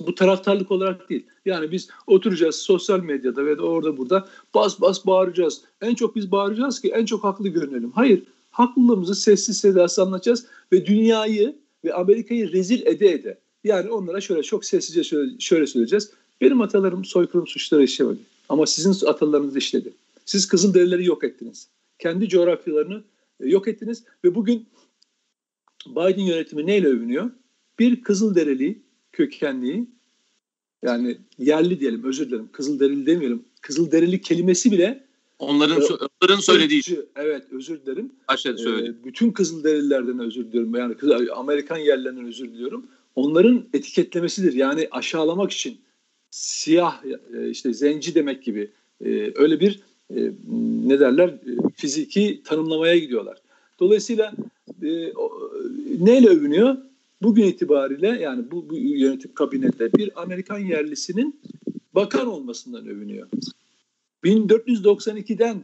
bu 0.00 0.14
taraftarlık 0.14 0.70
olarak 0.70 1.10
değil. 1.10 1.26
Yani 1.44 1.72
biz 1.72 1.88
oturacağız 2.06 2.56
sosyal 2.56 3.00
medyada 3.00 3.46
ve 3.46 3.58
de 3.58 3.62
orada 3.62 3.96
burada 3.96 4.28
bas 4.54 4.80
bas 4.80 5.06
bağıracağız. 5.06 5.60
En 5.80 5.94
çok 5.94 6.16
biz 6.16 6.32
bağıracağız 6.32 6.80
ki 6.80 6.88
en 6.88 7.04
çok 7.04 7.24
haklı 7.24 7.48
görünelim. 7.48 7.92
Hayır, 7.92 8.22
haklılığımızı 8.50 9.14
sessiz 9.14 9.58
sedasız 9.58 9.98
anlatacağız 9.98 10.46
ve 10.72 10.86
dünyayı 10.86 11.56
ve 11.84 11.94
Amerika'yı 11.94 12.52
rezil 12.52 12.86
ede 12.86 13.12
ede. 13.12 13.38
Yani 13.64 13.90
onlara 13.90 14.20
şöyle 14.20 14.42
çok 14.42 14.64
sessizce 14.64 15.04
şöyle, 15.04 15.38
şöyle 15.38 15.66
söyleyeceğiz. 15.66 16.10
Benim 16.40 16.60
atalarım 16.60 17.04
soykırım 17.04 17.46
suçları 17.46 17.82
işlemedi. 17.82 18.18
Ama 18.48 18.66
sizin 18.66 19.06
atalarınız 19.06 19.56
işledi. 19.56 19.92
Siz 20.24 20.48
Kızılderilileri 20.48 21.04
yok 21.04 21.24
ettiniz. 21.24 21.68
Kendi 21.98 22.28
coğrafyalarını 22.28 23.02
e, 23.40 23.48
yok 23.48 23.68
ettiniz 23.68 24.04
ve 24.24 24.34
bugün 24.34 24.66
Biden 25.86 26.22
yönetimi 26.22 26.66
neyle 26.66 26.88
övünüyor? 26.88 27.30
Bir 27.78 28.02
Kızılderili 28.02 28.82
kökenliği 29.12 29.86
yani 30.82 31.18
yerli 31.38 31.80
diyelim 31.80 32.04
özür 32.04 32.30
dilerim 32.30 32.48
Kızılderili 32.52 33.06
demeyelim. 33.06 33.44
Kızılderili 33.60 34.20
kelimesi 34.20 34.72
bile 34.72 35.10
Onların 35.38 35.82
e, 35.82 35.84
onların 36.22 36.40
söylediği. 36.40 36.82
Evet 37.16 37.42
özür 37.52 37.82
dilerim. 37.82 38.12
Başladı 38.28 38.58
söyledi. 38.58 38.96
E, 39.00 39.04
bütün 39.04 39.30
Kızılderililerden 39.30 40.18
özür 40.18 40.46
diliyorum. 40.46 40.74
Yani 40.74 40.96
Amerikan 41.34 41.76
yerlerinden 41.76 42.26
özür 42.26 42.52
diliyorum. 42.52 42.86
Onların 43.14 43.64
etiketlemesidir. 43.74 44.52
Yani 44.52 44.88
aşağılamak 44.90 45.50
için 45.50 45.78
siyah 46.30 47.02
e, 47.34 47.50
işte 47.50 47.72
zenci 47.72 48.14
demek 48.14 48.42
gibi 48.42 48.70
e, 49.04 49.32
öyle 49.34 49.60
bir 49.60 49.80
e, 50.16 50.30
ne 50.86 51.00
derler 51.00 51.34
fiziki 51.76 52.42
tanımlamaya 52.44 52.98
gidiyorlar. 52.98 53.38
Dolayısıyla 53.80 54.32
neyle 56.00 56.28
övünüyor? 56.28 56.76
Bugün 57.22 57.44
itibariyle 57.44 58.08
yani 58.08 58.50
bu, 58.50 58.70
bu 58.70 58.76
yönetim 58.76 59.34
kabinette 59.34 59.92
bir 59.92 60.22
Amerikan 60.22 60.58
yerlisinin 60.58 61.40
bakan 61.94 62.26
olmasından 62.26 62.86
övünüyor. 62.86 63.28
1492'den 64.24 65.62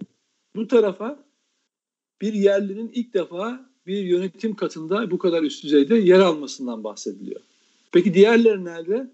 bu 0.57 0.69
tarafa 0.69 1.25
bir 2.21 2.33
yerlinin 2.33 2.91
ilk 2.95 3.15
defa 3.15 3.71
bir 3.87 4.05
yönetim 4.05 4.55
katında 4.55 5.11
bu 5.11 5.19
kadar 5.19 5.43
üst 5.43 5.65
düzeyde 5.65 5.97
yer 5.97 6.19
almasından 6.19 6.85
bahsediliyor. 6.85 7.41
Peki 7.93 8.15
diğerleri 8.15 8.65
nerede? 8.65 9.11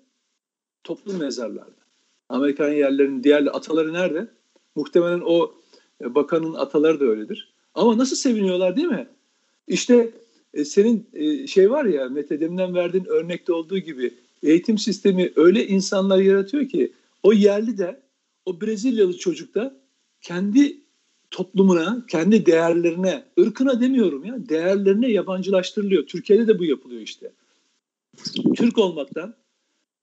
Toplu 0.85 1.13
mezarlarda. 1.13 1.83
Amerikan 2.29 2.73
yerlerinin 2.73 3.25
diğer 3.25 3.47
ataları 3.47 3.93
nerede? 3.93 4.29
Muhtemelen 4.77 5.21
o 5.25 5.55
e, 6.01 6.15
bakanın 6.15 6.55
ataları 6.55 7.01
da 7.01 7.05
öyledir. 7.05 7.53
Ama 7.75 7.99
nasıl 7.99 8.17
seviniyorlar 8.17 8.77
değil 8.77 8.89
mi? 8.89 9.09
İşte 9.69 10.11
e, 10.55 10.65
senin 10.65 11.09
e, 11.15 11.47
şey 11.47 11.71
var 11.71 11.85
ya 11.85 12.09
Mete 12.09 12.41
deminden 12.41 12.75
verdiğin 12.75 13.05
örnekte 13.05 13.53
olduğu 13.53 13.79
gibi 13.79 14.15
eğitim 14.43 14.79
sistemi 14.79 15.33
öyle 15.37 15.67
insanlar 15.67 16.19
yaratıyor 16.19 16.69
ki 16.69 16.93
o 17.23 17.33
yerli 17.33 17.79
de 17.79 18.03
o 18.47 18.61
Brezilyalı 18.61 19.19
çocuk 19.19 19.55
da 19.55 19.77
kendi 20.21 20.83
toplumuna, 21.31 22.07
kendi 22.09 22.47
değerlerine, 22.47 23.25
ırkına 23.41 23.81
demiyorum 23.81 24.25
ya, 24.25 24.49
değerlerine 24.49 25.11
yabancılaştırılıyor. 25.11 26.07
Türkiye'de 26.07 26.47
de 26.47 26.59
bu 26.59 26.65
yapılıyor 26.65 27.01
işte. 27.01 27.33
Türk 28.57 28.79
olmaktan, 28.79 29.35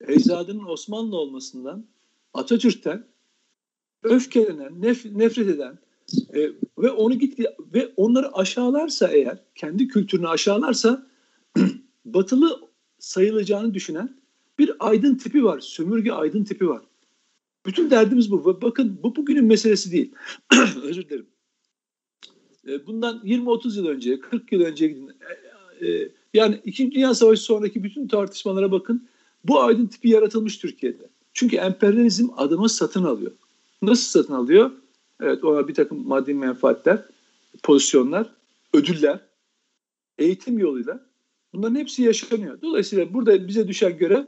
ecdadının 0.07 0.65
Osmanlı 0.65 1.17
olmasından, 1.17 1.85
Atatürk'ten 2.33 3.07
öfkelenen, 4.03 4.71
nef- 4.71 5.17
nefret 5.17 5.47
eden, 5.47 5.79
E, 6.33 6.49
ve 6.77 6.89
onu 6.89 7.19
gitti 7.19 7.45
ve 7.73 7.93
onları 7.97 8.35
aşağılarsa 8.35 9.07
eğer 9.07 9.43
kendi 9.55 9.87
kültürünü 9.87 10.27
aşağılarsa 10.27 11.07
batılı 12.05 12.69
sayılacağını 12.99 13.73
düşünen 13.73 14.17
bir 14.59 14.71
aydın 14.79 15.15
tipi 15.15 15.43
var. 15.43 15.59
Sömürge 15.59 16.11
aydın 16.11 16.43
tipi 16.43 16.69
var. 16.69 16.81
Bütün 17.65 17.91
derdimiz 17.91 18.31
bu. 18.31 18.61
Bakın 18.61 18.99
bu 19.03 19.15
bugünün 19.15 19.45
meselesi 19.45 19.91
değil. 19.91 20.11
Özür 20.83 21.09
dilerim. 21.09 21.27
E, 22.67 22.87
bundan 22.87 23.21
20-30 23.23 23.77
yıl 23.77 23.85
önce, 23.85 24.19
40 24.19 24.51
yıl 24.51 24.61
önce 24.61 24.87
gidin. 24.87 25.11
E, 25.81 25.87
e, 25.87 26.09
yani 26.33 26.61
İkinci 26.65 26.95
Dünya 26.95 27.15
Savaşı 27.15 27.43
sonraki 27.43 27.83
bütün 27.83 28.07
tartışmalara 28.07 28.71
bakın. 28.71 29.07
Bu 29.43 29.61
aydın 29.61 29.85
tipi 29.87 30.09
yaratılmış 30.09 30.57
Türkiye'de. 30.57 31.09
Çünkü 31.33 31.55
emperyalizm 31.55 32.27
adamı 32.37 32.69
satın 32.69 33.03
alıyor. 33.03 33.31
Nasıl 33.81 34.21
satın 34.21 34.33
alıyor? 34.33 34.71
Evet 35.21 35.43
ona 35.43 35.67
bir 35.67 35.73
takım 35.73 36.07
maddi 36.07 36.33
menfaatler, 36.33 37.05
pozisyonlar, 37.63 38.29
ödüller, 38.73 39.19
eğitim 40.17 40.59
yoluyla 40.59 41.05
bunların 41.53 41.75
hepsi 41.75 42.03
yaşanıyor. 42.03 42.61
Dolayısıyla 42.61 43.13
burada 43.13 43.47
bize 43.47 43.67
düşen 43.67 43.97
görev 43.97 44.25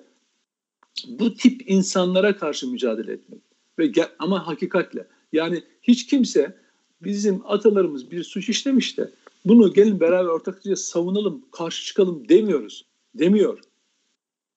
bu 1.08 1.34
tip 1.34 1.70
insanlara 1.70 2.38
karşı 2.38 2.68
mücadele 2.68 3.12
etmek. 3.12 3.42
Ve 3.80 3.92
ama 4.20 4.48
hakikatle 4.48 5.08
yani 5.34 5.64
hiç 5.84 6.08
kimse 6.08 6.58
bizim 7.02 7.42
atalarımız 7.46 8.12
bir 8.12 8.24
suç 8.24 8.50
işlemiş 8.50 8.98
de 8.98 9.12
bunu 9.46 9.74
gelin 9.74 10.00
beraber 10.00 10.30
ortaklıca 10.30 10.76
savunalım, 10.76 11.46
karşı 11.52 11.86
çıkalım 11.86 12.30
demiyoruz. 12.30 12.86
Demiyor. 13.16 13.60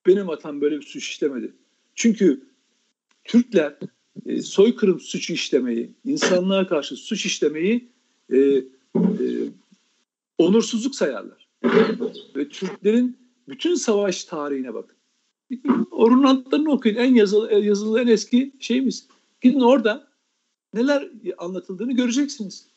Benim 0.07 0.29
atam 0.29 0.61
böyle 0.61 0.77
bir 0.77 0.85
suç 0.85 1.09
işlemedi. 1.09 1.53
Çünkü 1.95 2.41
Türkler 3.23 3.75
e, 4.25 4.41
soykırım 4.41 4.99
suçu 4.99 5.33
işlemeyi, 5.33 5.91
insanlığa 6.05 6.67
karşı 6.67 6.95
suç 6.95 7.25
işlemeyi 7.25 7.89
e, 8.33 8.37
e, 8.37 8.63
onursuzluk 10.37 10.95
sayarlar. 10.95 11.47
Ve 12.35 12.49
Türklerin 12.49 13.17
bütün 13.47 13.75
savaş 13.75 14.23
tarihine 14.23 14.73
bakın. 14.73 14.95
Orhun 15.91 16.23
Antlarını 16.23 16.71
okuyun. 16.71 16.95
En 16.95 17.15
yazılı, 17.15 17.53
yazılı 17.53 18.01
en 18.01 18.07
eski 18.07 18.51
şeyimiz. 18.59 19.07
Gidin 19.41 19.59
orada 19.59 20.07
neler 20.73 21.09
anlatıldığını 21.37 21.91
göreceksiniz. 21.91 22.67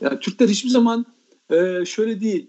Yani 0.00 0.20
Türkler 0.20 0.48
hiçbir 0.48 0.70
zaman 0.70 1.06
e, 1.50 1.84
şöyle 1.84 2.20
değil. 2.20 2.46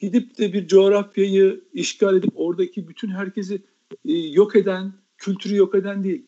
Gidip 0.00 0.38
de 0.38 0.52
bir 0.52 0.68
coğrafyayı 0.68 1.60
işgal 1.74 2.16
edip 2.16 2.30
oradaki 2.34 2.88
bütün 2.88 3.08
herkesi 3.08 3.62
e, 4.08 4.12
yok 4.12 4.56
eden, 4.56 4.92
kültürü 5.18 5.56
yok 5.56 5.74
eden 5.74 6.04
değil. 6.04 6.22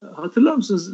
Hatırlar 0.00 0.54
mısınız? 0.54 0.92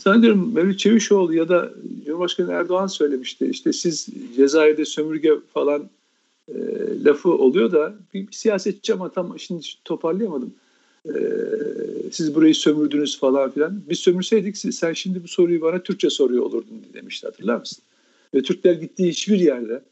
Sanıyorum 0.00 0.54
Mevlüt 0.54 0.78
Çevişoğlu 0.78 1.34
ya 1.34 1.48
da 1.48 1.74
Cumhurbaşkanı 2.06 2.52
Erdoğan 2.52 2.86
söylemişti. 2.86 3.46
İşte 3.46 3.72
siz 3.72 4.08
Cezayir'de 4.36 4.84
sömürge 4.84 5.32
falan 5.54 5.90
e, 6.48 6.54
lafı 7.04 7.32
oluyor 7.32 7.72
da 7.72 7.94
bir, 8.14 8.28
bir 8.28 8.32
siyasetçi 8.32 8.94
ama 8.94 9.08
tam 9.08 9.38
şimdi 9.38 9.66
toparlayamadım. 9.84 10.54
E, 11.06 11.12
siz 12.12 12.34
burayı 12.34 12.54
sömürdünüz 12.54 13.18
falan 13.18 13.50
filan. 13.50 13.80
Biz 13.90 13.98
sömürseydik 13.98 14.56
sen 14.56 14.92
şimdi 14.92 15.22
bu 15.22 15.28
soruyu 15.28 15.60
bana 15.60 15.82
Türkçe 15.82 16.10
soruyor 16.10 16.42
olurdun 16.42 16.82
demişti 16.94 17.26
hatırlar 17.26 17.56
mısın? 17.56 17.78
Ve 18.34 18.42
Türkler 18.42 18.72
gittiği 18.72 19.08
hiçbir 19.08 19.40
yerde 19.40 19.82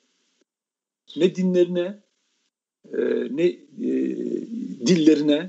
ne 1.16 1.34
dinlerine 1.34 2.00
e, 2.92 3.00
ne 3.30 3.46
e, 3.46 3.58
dillerine 4.86 5.48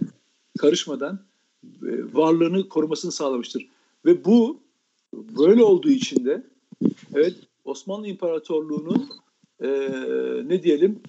karışmadan 0.58 1.20
e, 1.64 2.14
varlığını 2.14 2.70
korumasını 2.70 3.12
sağlamıştır. 3.12 3.68
Ve 4.06 4.26
bu 4.26 4.60
böyle 5.14 5.64
olduğu 5.64 5.90
için 5.90 6.26
de 6.26 6.44
evet 7.14 7.36
Osmanlı 7.66 8.08
İmparatorluğu'nun 8.08 9.10
ne 10.50 10.64
diyelim 10.64 11.00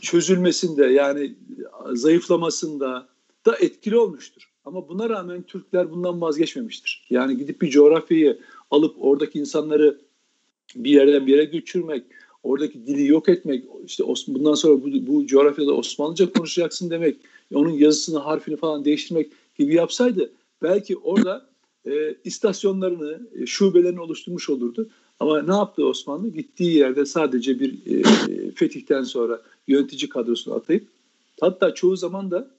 çözülmesinde 0.00 0.86
yani 0.86 1.34
zayıflamasında 1.92 3.08
da 3.46 3.56
etkili 3.56 3.98
olmuştur. 3.98 4.52
Ama 4.64 4.88
buna 4.88 5.08
rağmen 5.08 5.42
Türkler 5.42 5.90
bundan 5.90 6.20
vazgeçmemiştir. 6.20 7.06
Yani 7.10 7.36
gidip 7.36 7.62
bir 7.62 7.70
coğrafyayı 7.70 8.38
alıp 8.70 8.96
oradaki 9.00 9.38
insanları 9.38 9.98
bir 10.76 10.90
yerden 10.90 11.26
bir 11.26 11.32
yere 11.32 11.44
götürmek, 11.44 12.04
oradaki 12.42 12.86
dili 12.86 13.06
yok 13.06 13.28
etmek, 13.28 13.64
işte 13.86 14.04
bundan 14.28 14.54
sonra 14.54 14.82
bu, 14.82 15.06
bu 15.06 15.26
coğrafyada 15.26 15.72
Osmanlıca 15.72 16.32
konuşacaksın 16.32 16.90
demek, 16.90 17.16
onun 17.54 17.70
yazısını, 17.70 18.18
harfini 18.18 18.56
falan 18.56 18.84
değiştirmek 18.84 19.32
gibi 19.58 19.74
yapsaydı 19.74 20.32
belki 20.62 20.96
orada 20.96 21.46
e, 21.86 22.14
istasyonlarını, 22.24 23.20
e, 23.40 23.46
şubelerini 23.46 24.00
oluşturmuş 24.00 24.50
olurdu. 24.50 24.88
Ama 25.20 25.42
ne 25.42 25.54
yaptı 25.54 25.86
Osmanlı? 25.86 26.28
Gittiği 26.28 26.76
yerde 26.76 27.06
sadece 27.06 27.60
bir 27.60 27.72
e, 27.86 28.02
fetihten 28.50 29.02
sonra 29.02 29.42
yönetici 29.68 30.08
kadrosunu 30.08 30.54
atayıp 30.54 30.88
hatta 31.40 31.74
çoğu 31.74 31.96
zaman 31.96 32.30
da 32.30 32.50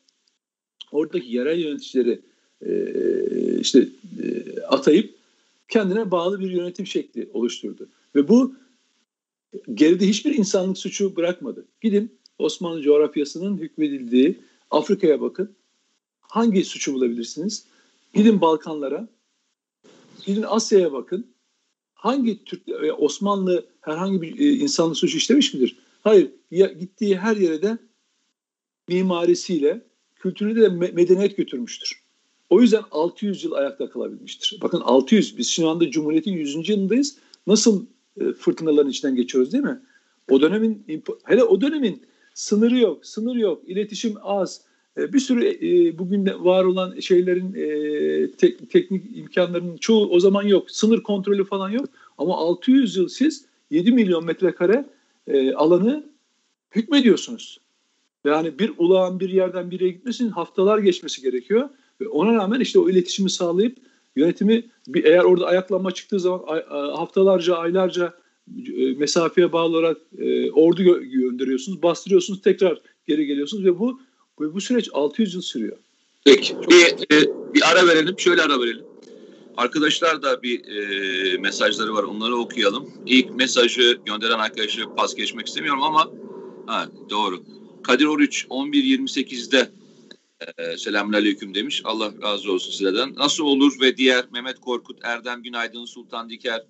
oradaki 0.91 1.36
yerel 1.36 1.60
yöneticileri 1.60 2.19
e, 2.65 2.72
işte 3.60 3.88
e, 4.24 4.60
atayıp 4.62 5.15
kendine 5.69 6.12
bağlı 6.12 6.39
bir 6.39 6.52
yönetim 6.52 6.88
şekli 6.88 7.30
oluşturdu. 7.34 7.88
Ve 8.15 8.28
bu 8.28 8.54
geride 9.74 10.08
hiçbir 10.08 10.36
insanlık 10.36 10.78
suçu 10.78 11.16
bırakmadı. 11.16 11.66
Gidin 11.82 12.20
Osmanlı 12.38 12.82
coğrafyasının 12.82 13.58
hükmedildiği 13.58 14.39
Afrika'ya 14.72 15.22
bakın. 15.22 15.56
Hangi 16.22 16.66
suçu 16.66 16.94
bulabilirsiniz? 16.94 17.66
Gidin 18.13 18.42
Balkanlara, 18.42 19.08
gidin 20.26 20.46
Asya'ya 20.48 20.94
bakın. 20.94 21.28
Hangi 21.94 22.44
Türk 22.44 22.62
Osmanlı 22.98 23.66
herhangi 23.82 24.22
bir 24.22 24.39
e, 24.39 24.54
insanlık 24.54 24.98
suçu 24.98 25.18
işlemiş 25.18 25.54
midir? 25.54 25.78
Hayır. 26.04 26.32
Ya, 26.52 26.68
gittiği 26.68 27.18
her 27.18 27.38
yere 27.38 27.62
de 27.62 27.78
mimarisiyle, 28.88 29.82
kültürüyle 30.16 30.62
de 30.62 30.70
medeniyet 30.70 31.38
götürmüştür. 31.38 32.04
O 32.50 32.62
yüzden 32.62 32.84
600 32.92 33.44
yıl 33.44 33.52
ayakta 33.52 33.89
kalabilmiştir. 33.89 34.60
Bakın 34.62 34.82
600, 34.82 35.38
biz 35.38 35.50
şu 35.50 35.70
anda 35.70 35.92
Cumhuriyet'in 35.92 36.32
100. 36.32 36.70
yılındayız. 36.70 37.18
Nasıl 37.48 37.86
fırtınaların 38.38 38.89
içinden 38.89 39.15
geçiyoruz 39.15 39.54
değil 39.54 39.63
mi? 39.63 39.82
O 40.30 40.41
dönemin, 40.41 40.86
hele 41.23 41.43
o 41.43 41.62
dönemin 41.62 42.02
sınırı 42.34 42.78
yok, 42.78 43.06
sınır 43.06 43.36
yok, 43.36 43.62
iletişim 43.67 44.13
az. 44.21 44.62
E, 44.97 45.13
bir 45.13 45.19
sürü 45.19 45.45
e, 45.45 45.97
bugün 45.99 46.26
var 46.26 46.63
olan 46.63 46.99
şeylerin 46.99 47.52
te, 48.38 48.58
teknik 48.58 49.17
imkanlarının 49.17 49.78
çoğu 49.78 50.10
o 50.10 50.19
zaman 50.19 50.43
yok. 50.43 50.71
Sınır 50.71 51.04
kontrolü 51.04 51.45
falan 51.45 51.69
yok. 51.69 51.86
Ama 52.17 52.38
600 52.38 52.97
yıl 52.97 53.08
siz 53.08 53.45
7 53.71 53.91
milyon 53.91 54.26
metrekare 54.26 54.86
alanı 55.56 56.04
hükmediyorsunuz. 56.76 57.60
Yani 58.26 58.60
bir 58.60 58.71
ulağın 58.78 59.19
bir 59.19 59.30
yerden 59.30 59.71
bir 59.71 59.80
yere 59.80 59.89
gitmesinin 59.89 60.30
haftalar 60.30 60.78
geçmesi 60.78 61.21
gerekiyor. 61.21 61.69
Ve 62.02 62.08
ona 62.08 62.34
rağmen 62.34 62.60
işte 62.60 62.80
o 62.80 62.89
iletişimi 62.89 63.30
sağlayıp 63.30 63.78
yönetimi 64.15 64.63
bir, 64.88 65.04
eğer 65.04 65.23
orada 65.23 65.45
ayaklanma 65.45 65.91
çıktığı 65.91 66.19
zaman 66.19 66.63
haftalarca, 66.95 67.56
aylarca 67.56 68.13
e, 68.78 68.93
mesafeye 68.93 69.52
bağlı 69.52 69.78
olarak 69.78 69.97
e, 70.17 70.52
ordu 70.52 70.82
gö- 70.84 71.04
gönderiyorsunuz, 71.04 71.84
bastırıyorsunuz, 71.84 72.41
tekrar 72.41 72.82
geri 73.08 73.26
geliyorsunuz 73.26 73.65
ve 73.65 73.80
bu 73.80 74.02
ve 74.41 74.54
bu 74.54 74.62
süreç 74.62 74.89
600 74.93 75.34
yıl 75.34 75.41
sürüyor. 75.41 75.78
Peki 76.26 76.56
Çok 76.62 76.73
bir, 76.73 77.15
e, 77.15 77.30
bir 77.54 77.71
ara 77.71 77.88
verelim, 77.88 78.15
şöyle 78.19 78.41
ara 78.41 78.62
verelim. 78.62 78.86
Arkadaşlar 79.58 80.21
da 80.21 80.43
bir 80.43 80.65
e, 80.65 81.38
mesajları 81.38 81.93
var, 81.93 82.04
onları 82.04 82.36
okuyalım. 82.36 82.89
İlk 83.06 83.36
mesajı 83.36 83.99
gönderen 84.06 84.39
arkadaşı 84.39 84.88
pas 84.95 85.15
geçmek 85.15 85.47
istemiyorum 85.47 85.84
ama 85.84 86.12
ha, 86.65 86.89
doğru. 87.10 87.43
Kadir 87.82 88.06
Oruç 88.06 88.45
11.28'de 88.49 89.69
e, 90.58 90.77
selamünaleyküm 90.77 91.56
demiş. 91.56 91.82
Allah 91.86 92.13
razı 92.21 92.51
olsun 92.51 92.71
sizlerden. 92.71 93.15
Nasıl 93.15 93.43
olur 93.43 93.82
ve 93.82 93.97
diğer 93.97 94.25
Mehmet 94.32 94.60
Korkut, 94.60 94.99
Erdem 95.03 95.43
Günaydın, 95.43 95.86
Sultan 95.86 96.29
Diker, 96.29 96.62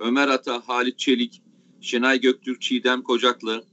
Ömer 0.00 0.28
Ata, 0.28 0.62
Halit 0.68 0.98
Çelik, 0.98 1.42
Şenay 1.80 2.20
Göktürk, 2.20 2.60
Çiğdem 2.60 3.02
Kocaklı, 3.02 3.64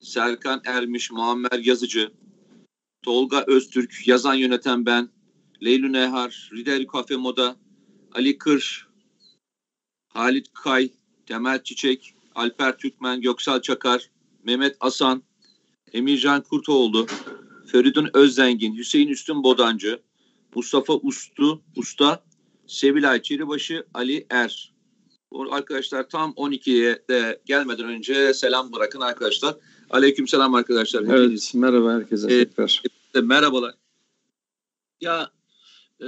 Serkan 0.00 0.60
Ermiş, 0.64 1.10
Muammer 1.10 1.58
Yazıcı, 1.58 2.12
Tolga 3.02 3.44
Öztürk, 3.46 4.08
yazan 4.08 4.34
yöneten 4.34 4.86
ben, 4.86 5.08
Leylü 5.62 5.92
Nehar, 5.92 6.50
Rideri 6.52 6.86
Kafe 6.86 7.16
Moda, 7.16 7.56
Ali 8.12 8.38
Kır, 8.38 8.88
Halit 10.08 10.52
Kay, 10.52 10.90
Temel 11.26 11.62
Çiçek, 11.62 12.14
Alper 12.34 12.78
Türkmen, 12.78 13.20
Göksal 13.20 13.62
Çakar, 13.62 14.10
Mehmet 14.44 14.76
Asan, 14.80 15.22
Emircan 15.92 16.42
Kurtoğlu, 16.42 17.06
Feridun 17.72 18.10
Özzengin, 18.14 18.76
Hüseyin 18.76 19.08
Üstün 19.08 19.42
Bodancı, 19.42 20.00
Mustafa 20.54 20.94
Ustu, 20.94 21.62
Usta, 21.76 22.24
Sevilay 22.66 23.22
Çiribaşı, 23.22 23.86
Ali 23.94 24.26
Er. 24.30 24.72
Bu 25.32 25.54
arkadaşlar 25.54 26.08
tam 26.08 26.30
12'ye 26.30 27.02
de 27.10 27.40
gelmeden 27.46 27.86
önce 27.86 28.34
selam 28.34 28.72
bırakın 28.72 29.00
arkadaşlar. 29.00 29.56
Aleyküm 29.90 30.28
selam 30.28 30.54
arkadaşlar. 30.54 31.02
Evet 31.02 31.52
merhaba 31.54 31.94
herkese 31.94 32.34
ee, 32.34 32.44
tekrar. 32.44 32.82
merhabalar. 33.22 33.74
Ya 35.00 35.30
e, 36.00 36.06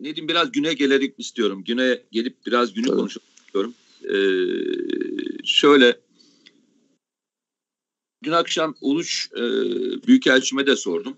ne 0.00 0.14
diyeyim 0.14 0.28
biraz 0.28 0.52
güne 0.52 0.74
gelerek 0.74 1.14
istiyorum. 1.18 1.64
Güne 1.64 2.02
gelip 2.12 2.46
biraz 2.46 2.72
günü 2.72 2.86
Tabii. 2.86 2.96
konuşmak 2.96 3.24
istiyorum. 3.46 3.74
E, 4.04 4.16
şöyle 5.44 6.00
dün 8.22 8.32
akşam 8.32 8.74
Uluç 8.80 9.28
e, 9.36 9.42
Büyükelçime 10.06 10.66
de 10.66 10.76
sordum. 10.76 11.16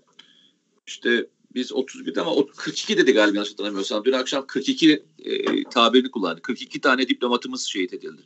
İşte 0.87 1.27
biz 1.55 1.73
31 1.73 2.17
ama 2.17 2.35
o 2.35 2.47
42 2.47 2.97
dedi 2.97 3.11
galiba 3.11 3.35
yanlış 3.35 3.51
hatırlamıyorsam. 3.51 4.05
Dün 4.05 4.11
akşam 4.11 4.47
42 4.47 5.03
e, 5.19 5.63
tabirini 5.63 6.11
kullandı. 6.11 6.41
42 6.41 6.81
tane 6.81 7.07
diplomatımız 7.07 7.65
şehit 7.65 7.93
edildi. 7.93 8.21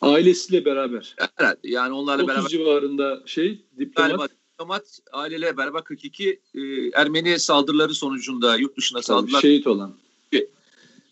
Ailesiyle 0.00 0.64
beraber. 0.64 1.14
Herhalde 1.36 1.58
yani 1.64 1.92
onlarla 1.92 2.22
30 2.22 2.34
beraber 2.34 2.48
civarında 2.48 3.22
şey 3.26 3.64
diplomat. 3.78 4.10
galiba 4.10 4.28
diplomat 4.28 4.98
aileyle 5.12 5.56
beraber 5.56 5.84
42 5.84 6.40
e, 6.54 6.60
Ermeni 6.94 7.38
saldırıları 7.38 7.94
sonucunda 7.94 8.56
yurt 8.56 8.76
dışına 8.76 8.98
Tabii, 8.98 9.06
saldılar. 9.06 9.40
şehit 9.40 9.66
olan. 9.66 9.94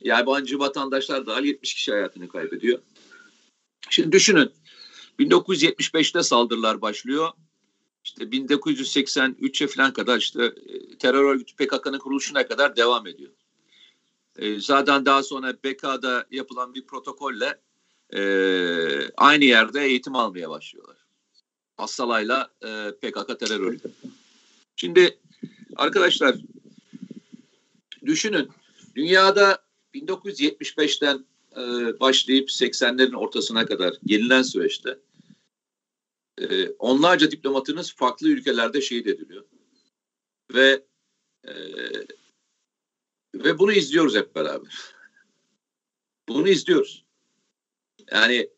Yabancı 0.05 0.59
vatandaşlar 0.59 1.27
dahil 1.27 1.44
70 1.44 1.75
kişi 1.75 1.92
hayatını 1.92 2.29
kaybediyor. 2.29 2.79
Şimdi 3.90 4.12
düşünün 4.12 4.51
1975'te 5.18 6.22
saldırılar 6.22 6.81
başlıyor. 6.83 7.29
İşte 8.05 8.25
1983'e 8.25 9.66
falan 9.66 9.92
kadar 9.92 10.18
işte 10.18 10.44
e, 10.44 10.98
terör 10.98 11.25
örgütü 11.25 11.57
PKK'nın 11.57 11.98
kuruluşuna 11.98 12.46
kadar 12.46 12.77
devam 12.77 13.07
ediyor. 13.07 13.33
E, 14.37 14.61
zaten 14.61 15.07
daha 15.07 15.22
sonra 15.22 15.55
BK'da 15.64 16.27
yapılan 16.31 16.75
bir 16.75 16.87
protokolle 16.87 17.61
e, 18.14 18.22
aynı 19.16 19.44
yerde 19.44 19.85
eğitim 19.85 20.16
almaya 20.16 20.51
başlıyorlar. 20.51 20.96
Hastalayla 21.77 22.51
e, 22.62 22.92
PKK 22.92 23.40
terör 23.40 23.61
örgütü. 23.61 23.92
Şimdi 24.77 25.18
arkadaşlar 25.77 26.37
düşünün 28.07 28.48
dünyada 28.94 29.62
1975'ten 29.94 31.25
e, 31.56 32.00
başlayıp 32.00 32.48
80'lerin 32.48 33.16
ortasına 33.16 33.66
kadar 33.66 33.94
gelinen 34.04 34.42
süreçte 34.42 34.98
e, 36.38 36.68
onlarca 36.68 37.30
diplomatınız 37.30 37.94
farklı 37.94 38.28
ülkelerde 38.28 38.80
şehit 38.80 39.06
ediliyor. 39.06 39.44
Ve 40.54 40.84
e, 41.44 41.52
ve 43.34 43.58
bunu 43.58 43.72
izliyoruz 43.72 44.14
hep 44.14 44.34
beraber. 44.34 44.74
Bunu 46.28 46.48
izliyoruz. 46.48 47.04
Yani 48.12 48.50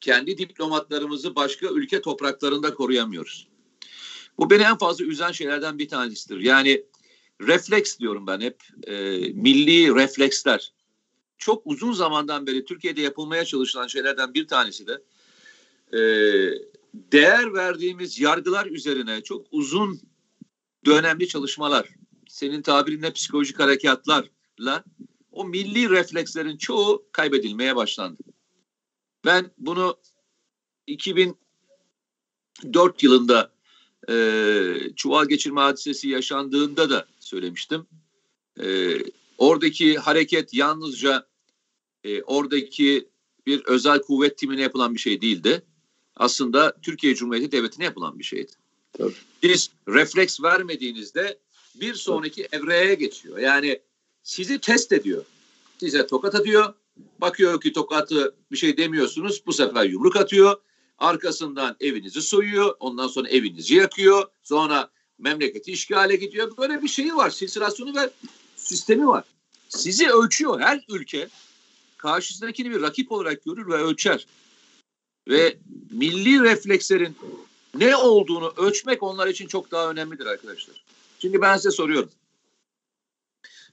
kendi 0.00 0.38
diplomatlarımızı 0.38 1.34
başka 1.34 1.66
ülke 1.66 2.00
topraklarında 2.00 2.74
koruyamıyoruz. 2.74 3.48
Bu 4.38 4.50
beni 4.50 4.62
en 4.62 4.78
fazla 4.78 5.04
üzen 5.04 5.32
şeylerden 5.32 5.78
bir 5.78 5.88
tanesidir. 5.88 6.40
Yani 6.40 6.84
refleks 7.40 7.98
diyorum 7.98 8.26
ben 8.26 8.40
hep. 8.40 8.62
E, 8.86 9.18
milli 9.32 9.94
refleksler. 9.94 10.72
Çok 11.40 11.62
uzun 11.66 11.92
zamandan 11.92 12.46
beri 12.46 12.64
Türkiye'de 12.64 13.00
yapılmaya 13.00 13.44
çalışılan 13.44 13.86
şeylerden 13.86 14.34
bir 14.34 14.46
tanesi 14.46 14.86
de 14.86 15.02
e, 15.92 16.00
değer 16.94 17.54
verdiğimiz 17.54 18.20
yargılar 18.20 18.66
üzerine 18.66 19.22
çok 19.22 19.46
uzun 19.50 20.00
dönemli 20.84 21.28
çalışmalar, 21.28 21.88
senin 22.28 22.62
tabirinle 22.62 23.12
psikolojik 23.12 23.58
harekatlarla 23.58 24.84
o 25.32 25.44
milli 25.44 25.90
reflekslerin 25.90 26.56
çoğu 26.56 27.06
kaybedilmeye 27.12 27.76
başlandı. 27.76 28.22
Ben 29.24 29.50
bunu 29.58 29.96
2004 30.86 31.36
yılında 33.02 33.52
e, 34.08 34.14
çuval 34.96 35.26
geçirme 35.26 35.60
hadisesi 35.60 36.08
yaşandığında 36.08 36.90
da 36.90 37.06
söylemiştim. 37.20 37.86
E, 38.62 38.98
oradaki 39.38 39.98
hareket 39.98 40.54
yalnızca 40.54 41.29
e, 42.04 42.22
oradaki 42.22 43.08
bir 43.46 43.64
özel 43.64 44.02
kuvvet 44.02 44.38
timine 44.38 44.62
yapılan 44.62 44.94
bir 44.94 45.00
şey 45.00 45.20
değildi. 45.20 45.62
Aslında 46.16 46.76
Türkiye 46.82 47.14
Cumhuriyeti 47.14 47.52
Devleti'ne 47.52 47.84
yapılan 47.84 48.18
bir 48.18 48.24
şeydi. 48.24 48.52
Tabii. 48.92 49.14
Siz 49.42 49.70
refleks 49.88 50.42
vermediğinizde 50.42 51.38
bir 51.74 51.94
sonraki 51.94 52.48
evreye 52.52 52.94
geçiyor. 52.94 53.38
Yani 53.38 53.80
sizi 54.22 54.58
test 54.58 54.92
ediyor. 54.92 55.24
Size 55.78 56.06
tokat 56.06 56.34
atıyor. 56.34 56.74
Bakıyor 57.18 57.60
ki 57.60 57.72
tokatı 57.72 58.34
bir 58.52 58.56
şey 58.56 58.76
demiyorsunuz. 58.76 59.42
Bu 59.46 59.52
sefer 59.52 59.84
yumruk 59.84 60.16
atıyor. 60.16 60.56
Arkasından 60.98 61.76
evinizi 61.80 62.22
soyuyor. 62.22 62.74
Ondan 62.80 63.08
sonra 63.08 63.28
evinizi 63.28 63.74
yakıyor. 63.74 64.26
Sonra 64.42 64.90
memleketi 65.18 65.72
işgale 65.72 66.16
gidiyor. 66.16 66.56
Böyle 66.56 66.82
bir 66.82 66.88
şeyi 66.88 67.16
var. 67.16 67.30
Silsilasyonu 67.30 67.96
ve 67.96 68.10
sistemi 68.56 69.06
var. 69.06 69.24
Sizi 69.68 70.10
ölçüyor. 70.10 70.60
Her 70.60 70.84
ülke 70.88 71.28
karşısındakini 72.00 72.70
bir 72.70 72.82
rakip 72.82 73.12
olarak 73.12 73.44
görür 73.44 73.66
ve 73.66 73.74
ölçer. 73.74 74.26
Ve 75.28 75.58
milli 75.90 76.42
reflekslerin 76.42 77.16
ne 77.74 77.96
olduğunu 77.96 78.54
ölçmek 78.56 79.02
onlar 79.02 79.26
için 79.26 79.46
çok 79.46 79.70
daha 79.70 79.90
önemlidir 79.90 80.26
arkadaşlar. 80.26 80.84
Şimdi 81.18 81.40
ben 81.40 81.56
size 81.56 81.70
soruyorum. 81.70 82.10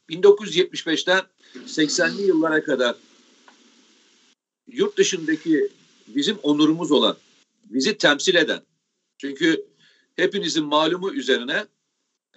1975'ten 0.10 1.22
80'li 1.56 2.22
yıllara 2.22 2.64
kadar 2.64 2.96
yurt 4.68 4.98
dışındaki 4.98 5.70
bizim 6.08 6.38
onurumuz 6.38 6.92
olan, 6.92 7.18
bizi 7.64 7.98
temsil 7.98 8.36
eden, 8.36 8.62
çünkü 9.18 9.66
hepinizin 10.16 10.66
malumu 10.66 11.14
üzerine 11.14 11.66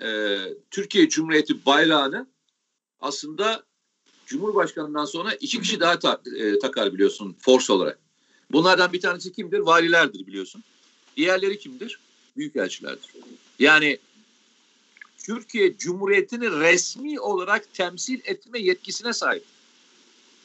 e, 0.00 0.38
Türkiye 0.70 1.08
Cumhuriyeti 1.08 1.66
bayrağını 1.66 2.26
aslında 3.00 3.69
Cumhurbaşkanı'ndan 4.30 5.04
sonra 5.04 5.34
iki 5.34 5.60
kişi 5.60 5.80
daha 5.80 5.98
ta- 5.98 6.20
e, 6.36 6.58
takar 6.58 6.92
biliyorsun 6.92 7.36
force 7.40 7.72
olarak. 7.72 7.98
Bunlardan 8.52 8.92
bir 8.92 9.00
tanesi 9.00 9.32
kimdir? 9.32 9.58
Valilerdir 9.58 10.26
biliyorsun. 10.26 10.64
Diğerleri 11.16 11.58
kimdir? 11.58 12.00
Büyükelçilerdir. 12.36 13.10
Yani 13.58 13.98
Türkiye 15.18 15.76
Cumhuriyeti'ni 15.76 16.50
resmi 16.50 17.20
olarak 17.20 17.74
temsil 17.74 18.20
etme 18.24 18.58
yetkisine 18.58 19.12
sahip. 19.12 19.44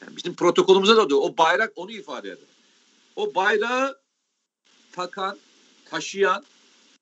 Yani 0.02 0.16
bizim 0.16 0.34
protokolümüzde 0.34 1.10
de 1.10 1.14
o 1.14 1.36
bayrak 1.36 1.72
onu 1.76 1.90
ifade 1.90 2.28
eder. 2.28 2.48
O 3.16 3.34
bayrağı 3.34 3.98
takan, 4.92 5.38
taşıyan, 5.84 6.44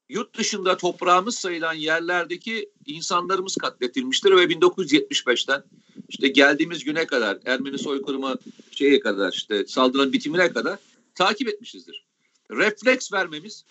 yurt 0.08 0.38
dışında 0.38 0.76
toprağımız 0.76 1.38
sayılan 1.38 1.74
yerlerdeki 1.74 2.70
insanlarımız 2.86 3.56
katletilmiştir 3.56 4.30
ve 4.30 4.44
1975'ten 4.44 5.64
işte 6.08 6.28
geldiğimiz 6.28 6.84
güne 6.84 7.06
kadar 7.06 7.38
Ermeni 7.44 7.78
soykırımı 7.78 8.36
şeye 8.70 9.00
kadar 9.00 9.32
işte 9.32 9.66
saldıran 9.66 10.12
bitimine 10.12 10.52
kadar 10.52 10.78
takip 11.14 11.48
etmişizdir. 11.48 12.04
Refleks 12.50 13.12
vermemiz 13.12 13.64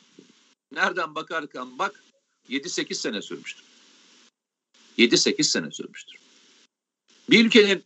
nereden 0.71 1.15
bakarken 1.15 1.80
bak 1.80 2.04
7-8 2.49 2.93
sene 2.93 3.21
sürmüştür. 3.21 3.63
7-8 4.97 5.43
sene 5.43 5.71
sürmüştür. 5.71 6.15
Bir 7.30 7.45
ülkenin 7.45 7.84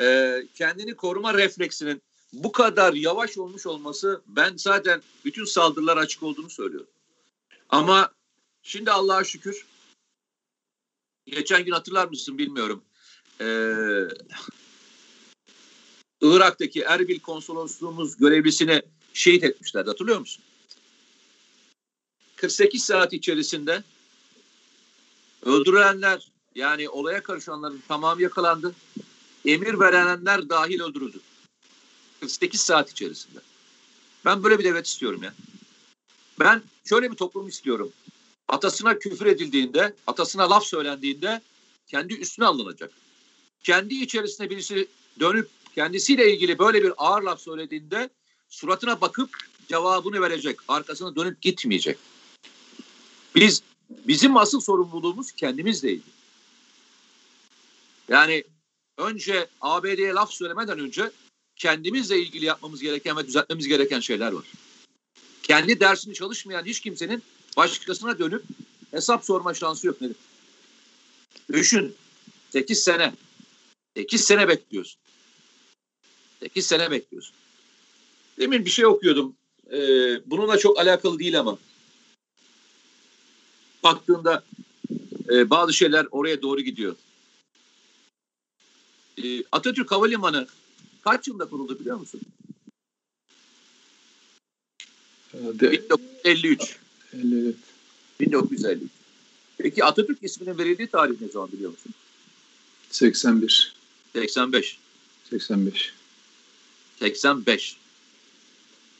e, 0.00 0.36
kendini 0.54 0.94
koruma 0.94 1.34
refleksinin 1.34 2.02
bu 2.32 2.52
kadar 2.52 2.92
yavaş 2.92 3.38
olmuş 3.38 3.66
olması 3.66 4.22
ben 4.26 4.56
zaten 4.56 5.02
bütün 5.24 5.44
saldırılar 5.44 5.96
açık 5.96 6.22
olduğunu 6.22 6.50
söylüyorum. 6.50 6.90
Ama 7.68 8.12
şimdi 8.62 8.90
Allah'a 8.90 9.24
şükür 9.24 9.66
geçen 11.26 11.64
gün 11.64 11.72
hatırlar 11.72 12.08
mısın 12.08 12.38
bilmiyorum. 12.38 12.82
Ee, 13.40 14.08
Irak'taki 16.20 16.80
Erbil 16.80 17.20
konsolosluğumuz 17.20 18.16
görevlisini 18.16 18.82
şehit 19.14 19.44
etmişlerdi 19.44 19.90
hatırlıyor 19.90 20.18
musun? 20.18 20.44
48 22.36 22.84
saat 22.84 23.12
içerisinde 23.12 23.82
öldürülenler 25.42 26.30
yani 26.54 26.88
olaya 26.88 27.22
karışanların 27.22 27.82
tamamı 27.88 28.22
yakalandı. 28.22 28.74
Emir 29.44 29.80
verenler 29.80 30.48
dahil 30.48 30.80
öldürüldü. 30.80 31.20
48 32.20 32.60
saat 32.60 32.90
içerisinde. 32.90 33.38
Ben 34.24 34.44
böyle 34.44 34.58
bir 34.58 34.64
devlet 34.64 34.86
istiyorum 34.86 35.22
ya. 35.22 35.34
Ben 36.40 36.62
şöyle 36.84 37.10
bir 37.10 37.16
toplum 37.16 37.48
istiyorum. 37.48 37.92
Atasına 38.50 38.98
küfür 38.98 39.26
edildiğinde, 39.26 39.94
atasına 40.06 40.50
laf 40.50 40.64
söylendiğinde 40.64 41.40
kendi 41.86 42.14
üstüne 42.14 42.46
alınacak. 42.46 42.92
Kendi 43.62 43.94
içerisinde 43.94 44.50
birisi 44.50 44.88
dönüp 45.20 45.48
kendisiyle 45.74 46.32
ilgili 46.32 46.58
böyle 46.58 46.82
bir 46.82 46.92
ağır 46.96 47.22
laf 47.22 47.40
söylediğinde 47.40 48.10
suratına 48.48 49.00
bakıp 49.00 49.30
cevabını 49.68 50.20
verecek. 50.20 50.58
Arkasına 50.68 51.16
dönüp 51.16 51.42
gitmeyecek. 51.42 51.98
Biz 53.34 53.62
bizim 53.90 54.36
asıl 54.36 54.60
sorumluluğumuz 54.60 55.32
kendimizle. 55.32 55.98
Yani 58.08 58.44
önce 58.98 59.48
ABD'ye 59.60 60.12
laf 60.12 60.32
söylemeden 60.32 60.78
önce 60.78 61.10
kendimizle 61.56 62.18
ilgili 62.18 62.44
yapmamız 62.44 62.80
gereken 62.80 63.16
ve 63.16 63.26
düzeltmemiz 63.26 63.68
gereken 63.68 64.00
şeyler 64.00 64.32
var. 64.32 64.44
Kendi 65.42 65.80
dersini 65.80 66.14
çalışmayan 66.14 66.64
hiç 66.64 66.80
kimsenin 66.80 67.22
başkasına 67.56 68.18
dönüp 68.18 68.44
hesap 68.90 69.24
sorma 69.24 69.54
şansı 69.54 69.86
yok 69.86 70.00
nedir? 70.00 70.16
Düşün. 71.52 71.94
8 72.50 72.78
sene. 72.78 73.12
8 73.96 74.24
sene 74.24 74.48
bekliyorsun. 74.48 75.00
8 76.40 76.66
sene 76.66 76.90
bekliyorsun. 76.90 77.34
Demin 78.38 78.64
bir 78.64 78.70
şey 78.70 78.86
okuyordum. 78.86 79.34
Ee, 79.72 79.76
bununla 80.26 80.58
çok 80.58 80.78
alakalı 80.78 81.18
değil 81.18 81.40
ama. 81.40 81.58
Baktığında 83.82 84.44
e, 85.30 85.50
bazı 85.50 85.72
şeyler 85.72 86.06
oraya 86.10 86.42
doğru 86.42 86.60
gidiyor. 86.60 86.96
E, 89.24 89.44
Atatürk 89.52 89.90
Havalimanı 89.90 90.46
kaç 91.04 91.28
yılında 91.28 91.48
kuruldu 91.48 91.80
biliyor 91.80 91.96
musun? 91.96 92.20
De, 95.32 95.72
1953. 95.72 96.78
50, 97.14 97.54
1953. 98.20 98.90
Peki 99.58 99.84
Atatürk 99.84 100.18
isminin 100.22 100.58
verildiği 100.58 100.88
tarih 100.88 101.20
ne 101.20 101.28
zaman 101.28 101.52
biliyor 101.52 101.70
musun? 101.70 101.94
81. 102.90 103.74
85. 104.12 104.78
85. 105.30 105.92
85. 106.98 107.76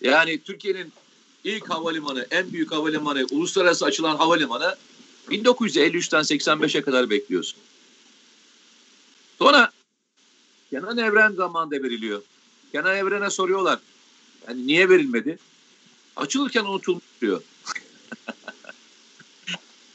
Yani 0.01 0.43
Türkiye'nin 0.43 0.93
ilk 1.45 1.71
havalimanı, 1.71 2.27
en 2.31 2.53
büyük 2.53 2.73
havalimanı, 2.73 3.27
uluslararası 3.31 3.85
açılan 3.85 4.17
havalimanı 4.17 4.77
1953'ten 5.29 6.23
85'e 6.23 6.83
kadar 6.83 7.11
bekliyorsun. 7.11 7.59
Sonra 9.39 9.73
Kenan 10.71 10.99
Evren 10.99 11.33
zamanında 11.33 11.83
veriliyor. 11.83 12.23
Kenan 12.73 12.97
Evren'e 12.97 13.31
soruyorlar. 13.31 13.79
Yani 14.49 14.67
niye 14.67 14.89
verilmedi? 14.89 15.39
Açılırken 16.17 16.65
unutulmuş 16.65 17.05
diyor. 17.21 17.43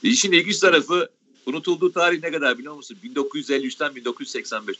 İşin 0.05 0.31
ilginç 0.31 0.59
tarafı 0.59 1.09
unutulduğu 1.45 1.91
tarih 1.91 2.23
ne 2.23 2.31
kadar 2.31 2.57
biliyor 2.57 2.75
musun? 2.75 2.97
1953'ten 3.03 3.95
1985. 3.95 4.77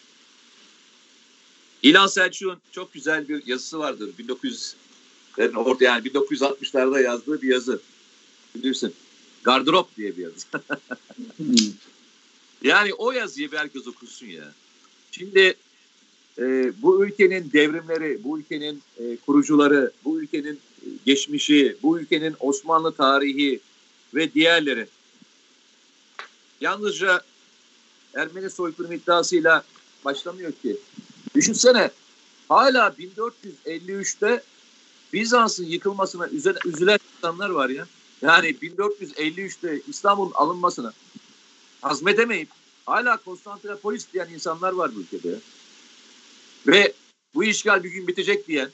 İlhan 1.84 2.08
Selçuk'un 2.08 2.58
çok 2.72 2.94
güzel 2.94 3.28
bir 3.28 3.48
yazısı 3.48 3.80
vardır. 3.80 4.10
1900 4.18 4.76
orta 5.56 5.86
yani 5.86 6.08
1960'larda 6.08 7.04
yazdığı 7.04 7.42
bir 7.42 7.48
yazı. 7.48 7.80
Bilirsin. 8.56 8.94
Gardırop 9.44 9.98
diye 9.98 10.18
bir 10.18 10.24
yazı. 10.24 10.48
yani 12.64 12.94
o 12.94 13.12
yazıyı 13.12 13.52
bir 13.52 13.58
herkes 13.58 13.88
okusun 13.88 14.28
ya. 14.28 14.54
Şimdi 15.12 15.56
e, 16.40 16.74
bu 16.82 17.06
ülkenin 17.06 17.52
devrimleri, 17.54 18.24
bu 18.24 18.40
ülkenin 18.40 18.82
e, 18.98 19.18
kurucuları, 19.26 19.92
bu 20.06 20.22
ülkenin 20.22 20.56
e, 20.56 20.88
geçmişi, 21.06 21.78
bu 21.84 22.00
ülkenin 22.00 22.36
Osmanlı 22.40 22.92
tarihi 22.92 23.60
ve 24.14 24.34
diğerleri 24.34 24.88
yalnızca 26.62 27.22
Ermeni 28.16 28.50
soykırım 28.50 28.92
iddiasıyla 28.92 29.64
başlamıyor 30.06 30.52
ki. 30.52 30.78
Düşünsene 31.36 31.92
hala 32.50 32.88
1453'te 32.88 34.44
Bizans'ın 35.14 35.66
yıkılmasına 35.66 36.28
üzülen 36.66 37.00
insanlar 37.18 37.50
var 37.50 37.70
ya. 37.70 37.88
Yani 38.22 38.48
1453'te 38.48 39.82
İstanbul'un 39.88 40.32
alınmasına 40.32 40.94
hazmedemeyip 41.82 42.50
hala 42.86 43.18
Konstantinopolis 43.18 44.14
diyen 44.14 44.30
insanlar 44.30 44.74
var 44.74 44.96
bu 44.96 45.00
ülkede. 45.00 45.40
Ve 46.68 46.94
bu 47.36 47.44
işgal 47.44 47.84
bir 47.84 47.90
gün 47.90 48.08
bitecek 48.08 48.48
diyen 48.48 48.70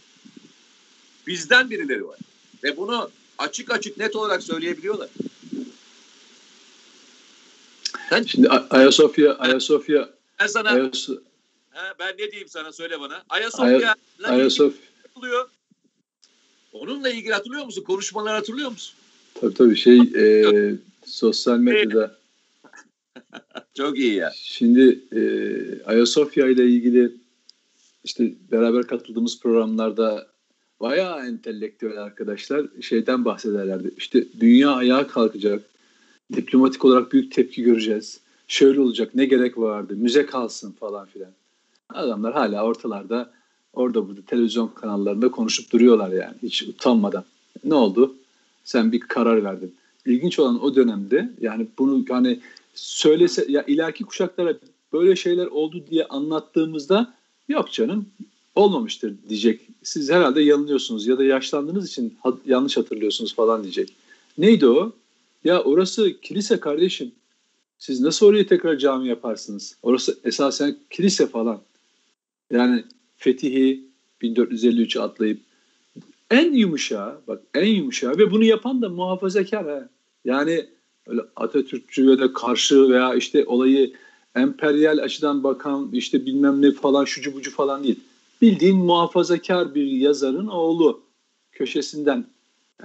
bizden 1.28 1.70
birileri 1.70 2.08
var. 2.08 2.18
Ve 2.64 2.78
bunu 2.78 3.12
açık 3.38 3.72
açık 3.72 3.98
net 3.98 4.16
olarak 4.16 4.44
söyleyebiliyorlar. 4.44 5.10
Sen, 8.12 8.24
Şimdi 8.24 8.50
Ayasofya, 8.50 9.34
Ayasofya, 9.34 10.10
ben 10.40 10.48
sana 10.48 10.70
Ayas, 10.70 11.10
ha, 11.70 11.94
ben 12.00 12.14
ne 12.14 12.32
diyeyim 12.32 12.48
sana 12.48 12.72
söyle 12.72 13.00
bana. 13.00 13.24
Ayasofya 13.30 13.96
Ayasofya 14.24 14.82
yapılıyor. 15.04 15.50
Onunla 16.74 17.10
ilgili 17.10 17.34
hatırlıyor 17.34 17.66
musun? 17.66 17.84
Konuşmalar 17.84 18.36
hatırlıyor 18.36 18.72
musun? 18.72 18.96
Tabii 19.34 19.54
tabii 19.54 19.76
şey 19.76 20.00
e, 20.00 20.46
sosyal 21.06 21.58
medyada. 21.58 22.16
Çok 23.78 24.00
iyi 24.00 24.16
ya. 24.16 24.32
Şimdi 24.36 25.00
e, 25.16 25.22
Ayasofya 25.86 26.48
ile 26.48 26.66
ilgili 26.66 27.12
işte 28.04 28.34
beraber 28.52 28.84
katıldığımız 28.84 29.40
programlarda 29.40 30.28
bayağı 30.80 31.28
entelektüel 31.28 31.98
arkadaşlar 31.98 32.68
şeyden 32.82 33.26
bahsederlerdi. 33.26 33.92
İşte 33.98 34.26
dünya 34.40 34.72
ayağa 34.72 35.08
kalkacak. 35.08 35.71
Diplomatik 36.36 36.86
olarak 36.86 37.12
büyük 37.12 37.32
tepki 37.32 37.64
göreceğiz. 37.64 38.20
Şöyle 38.48 38.82
olacak 38.82 39.16
ne 39.16 39.26
gerek 39.26 39.58
vardı 39.58 39.94
müze 39.98 40.26
kalsın 40.26 40.72
falan 40.72 41.06
filan. 41.06 41.32
Adamlar 41.90 42.34
hala 42.34 42.64
ortalarda 42.64 43.32
orada 43.74 44.08
burada 44.08 44.22
televizyon 44.22 44.68
kanallarında 44.68 45.32
konuşup 45.32 45.72
duruyorlar 45.72 46.12
yani 46.12 46.36
hiç 46.44 46.64
utanmadan. 46.64 47.24
Ne 47.64 47.74
oldu? 47.74 48.16
Sen 48.64 48.92
bir 48.92 49.00
karar 49.00 49.44
verdin. 49.44 49.76
İlginç 50.06 50.40
olan 50.40 50.64
o 50.64 50.76
dönemde 50.76 51.30
yani 51.42 51.68
bunu 51.80 52.06
hani 52.10 52.40
söylese 52.74 53.46
ya 53.50 53.64
ileriki 53.64 54.04
kuşaklara 54.04 54.54
böyle 54.94 55.16
şeyler 55.16 55.46
oldu 55.46 55.84
diye 55.90 56.06
anlattığımızda 56.06 57.14
yok 57.50 57.72
canım 57.72 58.06
olmamıştır 58.56 59.14
diyecek. 59.30 59.62
Siz 59.84 60.12
herhalde 60.12 60.42
yanılıyorsunuz 60.42 61.08
ya 61.08 61.18
da 61.18 61.24
yaşlandığınız 61.24 61.90
için 61.90 62.18
yanlış 62.46 62.78
hatırlıyorsunuz 62.78 63.36
falan 63.36 63.64
diyecek. 63.64 63.94
Neydi 64.38 64.68
o? 64.68 64.92
Ya 65.44 65.64
orası 65.64 66.22
kilise 66.22 66.60
kardeşim. 66.60 67.12
Siz 67.78 68.02
nasıl 68.02 68.26
orayı 68.26 68.48
tekrar 68.48 68.78
cami 68.78 69.08
yaparsınız? 69.08 69.78
Orası 69.84 70.20
esasen 70.24 70.78
kilise 70.90 71.28
falan. 71.28 71.62
Yani 72.52 72.84
Fetih'i 73.18 73.84
1453'e 74.22 75.02
atlayıp 75.02 75.40
en 76.32 76.54
yumuşağı 76.54 77.22
bak 77.28 77.42
en 77.54 77.66
yumuşağı 77.66 78.18
ve 78.18 78.32
bunu 78.32 78.44
yapan 78.44 78.82
da 78.82 78.90
muhafazakar 78.90 79.70
ha. 79.70 79.90
Yani 80.26 80.66
öyle 81.08 81.22
Atatürkçüye 81.36 82.20
de 82.20 82.34
karşı 82.34 82.90
veya 82.90 83.16
işte 83.16 83.46
olayı 83.46 83.94
emperyal 84.36 84.98
açıdan 84.98 85.44
bakan 85.44 85.90
işte 85.94 86.26
bilmem 86.26 86.62
ne 86.62 86.72
falan 86.72 87.06
şucu 87.06 87.34
bucu 87.34 87.52
falan 87.52 87.84
değil. 87.84 88.00
Bildiğin 88.42 88.78
muhafazakar 88.78 89.76
bir 89.76 89.86
yazarın 89.86 90.48
oğlu 90.48 91.02
köşesinden. 91.52 92.26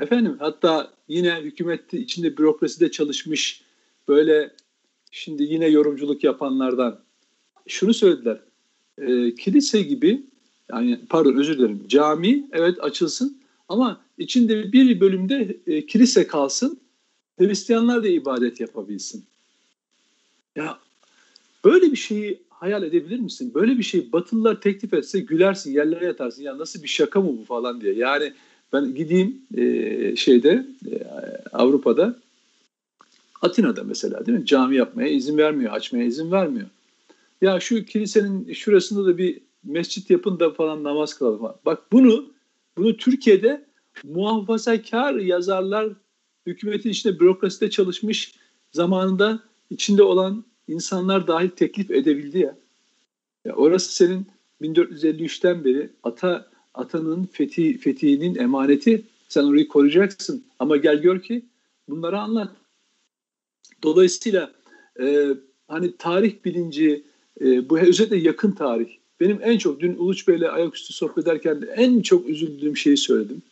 Efendim 0.01 0.37
hatta 0.39 0.93
yine 1.09 1.41
hükümet 1.41 1.95
içinde 1.95 2.37
bürokraside 2.37 2.91
çalışmış 2.91 3.63
böyle 4.09 4.55
şimdi 5.11 5.43
yine 5.43 5.67
yorumculuk 5.67 6.25
yapanlardan 6.25 7.01
şunu 7.67 7.95
söylediler. 7.95 8.41
E, 8.99 9.35
kilise 9.35 9.83
gibi 9.83 10.23
yani 10.71 11.01
pardon 11.09 11.35
özür 11.35 11.59
dilerim 11.59 11.89
cami 11.89 12.49
evet 12.53 12.85
açılsın 12.85 13.43
ama 13.69 14.01
içinde 14.19 14.73
bir 14.73 15.01
bölümde 15.01 15.57
e, 15.67 15.87
kilise 15.87 16.27
kalsın 16.27 16.81
Hristiyanlar 17.39 18.03
da 18.03 18.09
ibadet 18.09 18.61
yapabilsin. 18.61 19.25
Ya 20.57 20.79
böyle 21.65 21.93
bir 21.93 21.97
şeyi 21.97 22.43
hayal 22.51 22.83
edebilir 22.83 23.19
misin? 23.19 23.55
Böyle 23.55 23.79
bir 23.79 23.83
şey 23.83 24.13
Batılılar 24.13 24.61
teklif 24.61 24.95
etse 24.95 25.21
gülersin, 25.21 25.73
yerlere 25.73 26.05
yatarsın. 26.05 26.43
Ya 26.43 26.59
nasıl 26.59 26.83
bir 26.83 26.89
şaka 26.89 27.21
mı 27.21 27.39
bu 27.39 27.45
falan 27.45 27.81
diye. 27.81 27.95
Yani 27.95 28.33
ben 28.73 28.95
gideyim 28.95 29.43
e, 29.57 30.17
şeyde 30.17 30.67
e, 30.91 31.05
Avrupa'da 31.53 32.17
Atina'da 33.43 33.85
mesela 33.85 34.27
değil 34.27 34.39
mi? 34.39 34.47
Cami 34.47 34.77
yapmaya 34.77 35.09
izin 35.09 35.39
vermiyor, 35.39 35.73
açmaya 35.73 36.05
izin 36.05 36.33
vermiyor. 36.33 36.67
Ya 37.43 37.61
şu 37.61 37.85
kilisenin 37.85 38.53
şurasında 38.53 39.07
da 39.07 39.19
bir 39.19 39.41
mescit 39.65 40.11
yapın 40.11 40.41
da 40.41 40.51
falan 40.51 40.85
namaz 40.85 41.15
kılalım. 41.15 41.39
Falan. 41.39 41.57
Bak 41.67 41.93
bunu 41.93 42.33
bunu 42.77 42.97
Türkiye'de 42.97 43.65
muhafazakar 44.05 45.15
yazarlar 45.15 45.89
hükümetin 46.47 46.91
içinde 46.91 47.21
bürokraside 47.21 47.71
çalışmış 47.71 48.35
zamanında 48.73 49.41
içinde 49.71 50.03
olan 50.03 50.45
insanlar 50.69 51.27
dahil 51.27 51.49
teklif 51.49 51.91
edebildi 51.91 52.39
ya. 52.39 52.57
ya 53.45 53.55
orası 53.55 53.95
senin 53.95 54.27
1453'ten 54.63 55.65
beri 55.65 55.91
ata 56.03 56.49
atanın 56.77 57.29
fethi, 57.33 57.79
fethinin 57.79 58.35
emaneti. 58.35 59.03
Sen 59.29 59.45
orayı 59.45 59.69
koruyacaksın. 59.69 60.45
Ama 60.59 60.77
gel 60.77 61.03
gör 61.03 61.23
ki 61.23 61.43
bunları 61.89 62.21
anlat. 62.21 62.51
Dolayısıyla 63.83 64.53
e, 65.01 65.29
hani 65.69 65.97
tarih 65.97 66.35
bilinci 66.45 67.03
e, 67.41 67.69
bu 67.71 67.79
özellikle 67.79 68.17
yakın 68.17 68.51
tarih. 68.53 68.89
Benim 69.21 69.39
en 69.43 69.59
çok 69.59 69.81
dün 69.81 69.97
Uluç 69.97 70.29
Bey'le 70.29 70.49
ayaküstü 70.51 70.93
sohbet 70.93 71.19
ederken 71.19 71.62
de 71.62 71.67
en 71.67 72.03
çok 72.03 72.29
üzüldüğüm 72.29 72.77
şeyi 72.77 72.97
söyledim. 72.97 73.43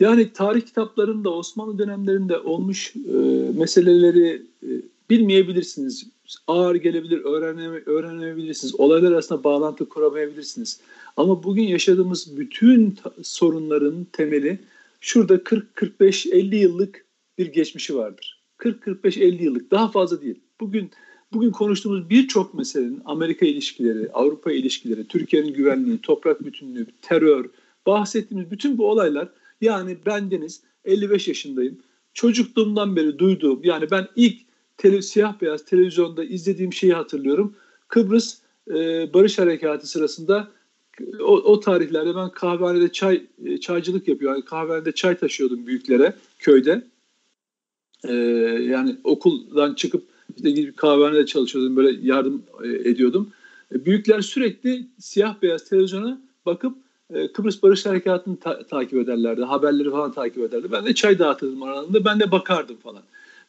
Yani 0.00 0.32
tarih 0.32 0.60
kitaplarında 0.60 1.30
Osmanlı 1.30 1.78
dönemlerinde 1.78 2.38
olmuş 2.38 2.94
e, 2.96 3.12
meseleleri 3.58 4.42
e, 4.62 4.68
bilmeyebilirsiniz. 5.12 6.06
Ağır 6.46 6.74
gelebilir, 6.74 7.20
öğreneme, 7.24 7.82
öğrenemeyebilirsiniz. 7.86 8.80
Olaylar 8.80 9.12
arasında 9.12 9.44
bağlantı 9.44 9.88
kuramayabilirsiniz. 9.88 10.80
Ama 11.16 11.42
bugün 11.42 11.62
yaşadığımız 11.62 12.38
bütün 12.38 12.98
sorunların 13.22 14.06
temeli 14.12 14.58
şurada 15.00 15.34
40-45-50 15.34 16.56
yıllık 16.56 17.04
bir 17.38 17.46
geçmişi 17.46 17.96
vardır. 17.96 18.42
40-45-50 18.58 19.42
yıllık 19.42 19.70
daha 19.70 19.90
fazla 19.90 20.22
değil. 20.22 20.40
Bugün 20.60 20.90
bugün 21.32 21.50
konuştuğumuz 21.50 22.10
birçok 22.10 22.54
meselenin 22.54 23.02
Amerika 23.04 23.46
ilişkileri, 23.46 24.10
Avrupa 24.12 24.52
ilişkileri, 24.52 25.08
Türkiye'nin 25.08 25.54
güvenliği, 25.54 25.98
toprak 25.98 26.44
bütünlüğü, 26.44 26.86
terör, 27.02 27.44
bahsettiğimiz 27.86 28.50
bütün 28.50 28.78
bu 28.78 28.90
olaylar 28.90 29.28
yani 29.60 29.96
ben 30.06 30.30
Deniz 30.30 30.62
55 30.84 31.28
yaşındayım. 31.28 31.78
Çocukluğumdan 32.14 32.96
beri 32.96 33.18
duyduğum 33.18 33.60
yani 33.64 33.90
ben 33.90 34.08
ilk 34.16 34.51
tele, 34.82 35.02
siyah 35.02 35.40
beyaz 35.40 35.64
televizyonda 35.64 36.24
izlediğim 36.24 36.72
şeyi 36.72 36.92
hatırlıyorum. 36.92 37.54
Kıbrıs 37.88 38.38
e, 38.70 38.74
Barış 39.14 39.38
Harekatı 39.38 39.86
sırasında 39.86 40.48
o, 41.20 41.32
o 41.36 41.60
tarihlerde 41.60 42.16
ben 42.16 42.30
kahvehanede 42.30 42.92
çay 42.92 43.22
e, 43.44 43.60
çaycılık 43.60 44.08
yapıyorum. 44.08 44.36
Yani 44.36 44.44
kahvehanede 44.44 44.92
çay 44.92 45.16
taşıyordum 45.16 45.66
büyüklere 45.66 46.14
köyde. 46.38 46.82
E, 48.04 48.14
yani 48.62 48.96
okuldan 49.04 49.74
çıkıp 49.74 50.04
işte 50.36 50.50
gidip 50.50 50.76
kahvehanede 50.76 51.26
çalışıyordum. 51.26 51.76
Böyle 51.76 52.06
yardım 52.06 52.42
e, 52.62 52.68
ediyordum. 52.68 53.30
E, 53.74 53.84
büyükler 53.84 54.20
sürekli 54.20 54.86
siyah 54.98 55.42
beyaz 55.42 55.64
televizyona 55.64 56.20
bakıp 56.46 56.76
e, 57.14 57.32
Kıbrıs 57.32 57.62
Barış 57.62 57.86
Harekatı'nı 57.86 58.36
ta- 58.36 58.66
takip 58.66 58.98
ederlerdi. 58.98 59.42
Haberleri 59.42 59.90
falan 59.90 60.12
takip 60.12 60.42
ederdi. 60.42 60.68
Ben 60.72 60.84
de 60.84 60.94
çay 60.94 61.18
dağıtırdım 61.18 61.62
aralarında. 61.62 62.04
Ben 62.04 62.20
de 62.20 62.30
bakardım 62.30 62.76
falan. 62.76 63.02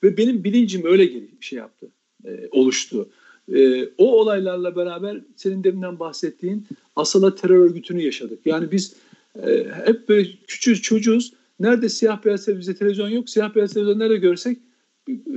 Ve 0.04 0.18
benim 0.18 0.44
bilincim 0.44 0.86
öyle 0.86 1.12
şey 1.40 1.60
yaptı. 1.60 1.88
E, 2.26 2.50
oluştu. 2.52 3.10
E, 3.56 3.86
o 3.98 4.20
olaylarla 4.20 4.76
beraber 4.76 5.22
senin 5.36 5.64
deminden 5.64 6.00
bahsettiğin 6.00 6.68
Asala 6.96 7.36
terör 7.36 7.60
örgütünü 7.60 8.02
yaşadık. 8.02 8.40
Yani 8.46 8.72
biz 8.72 8.96
e, 9.46 9.68
hep 9.86 10.10
böyle 10.10 10.30
küçük 10.48 10.84
çocuğuz. 10.84 11.34
Nerede 11.60 11.90
siyah 11.90 12.26
beyaz 12.26 12.48
bize 12.48 12.76
televizyon 12.76 13.10
yok. 13.10 13.30
Siyah 13.30 13.56
beyaz 13.56 13.74
televizyon 13.74 14.00
nerede 14.00 14.18
görsek 14.18 14.58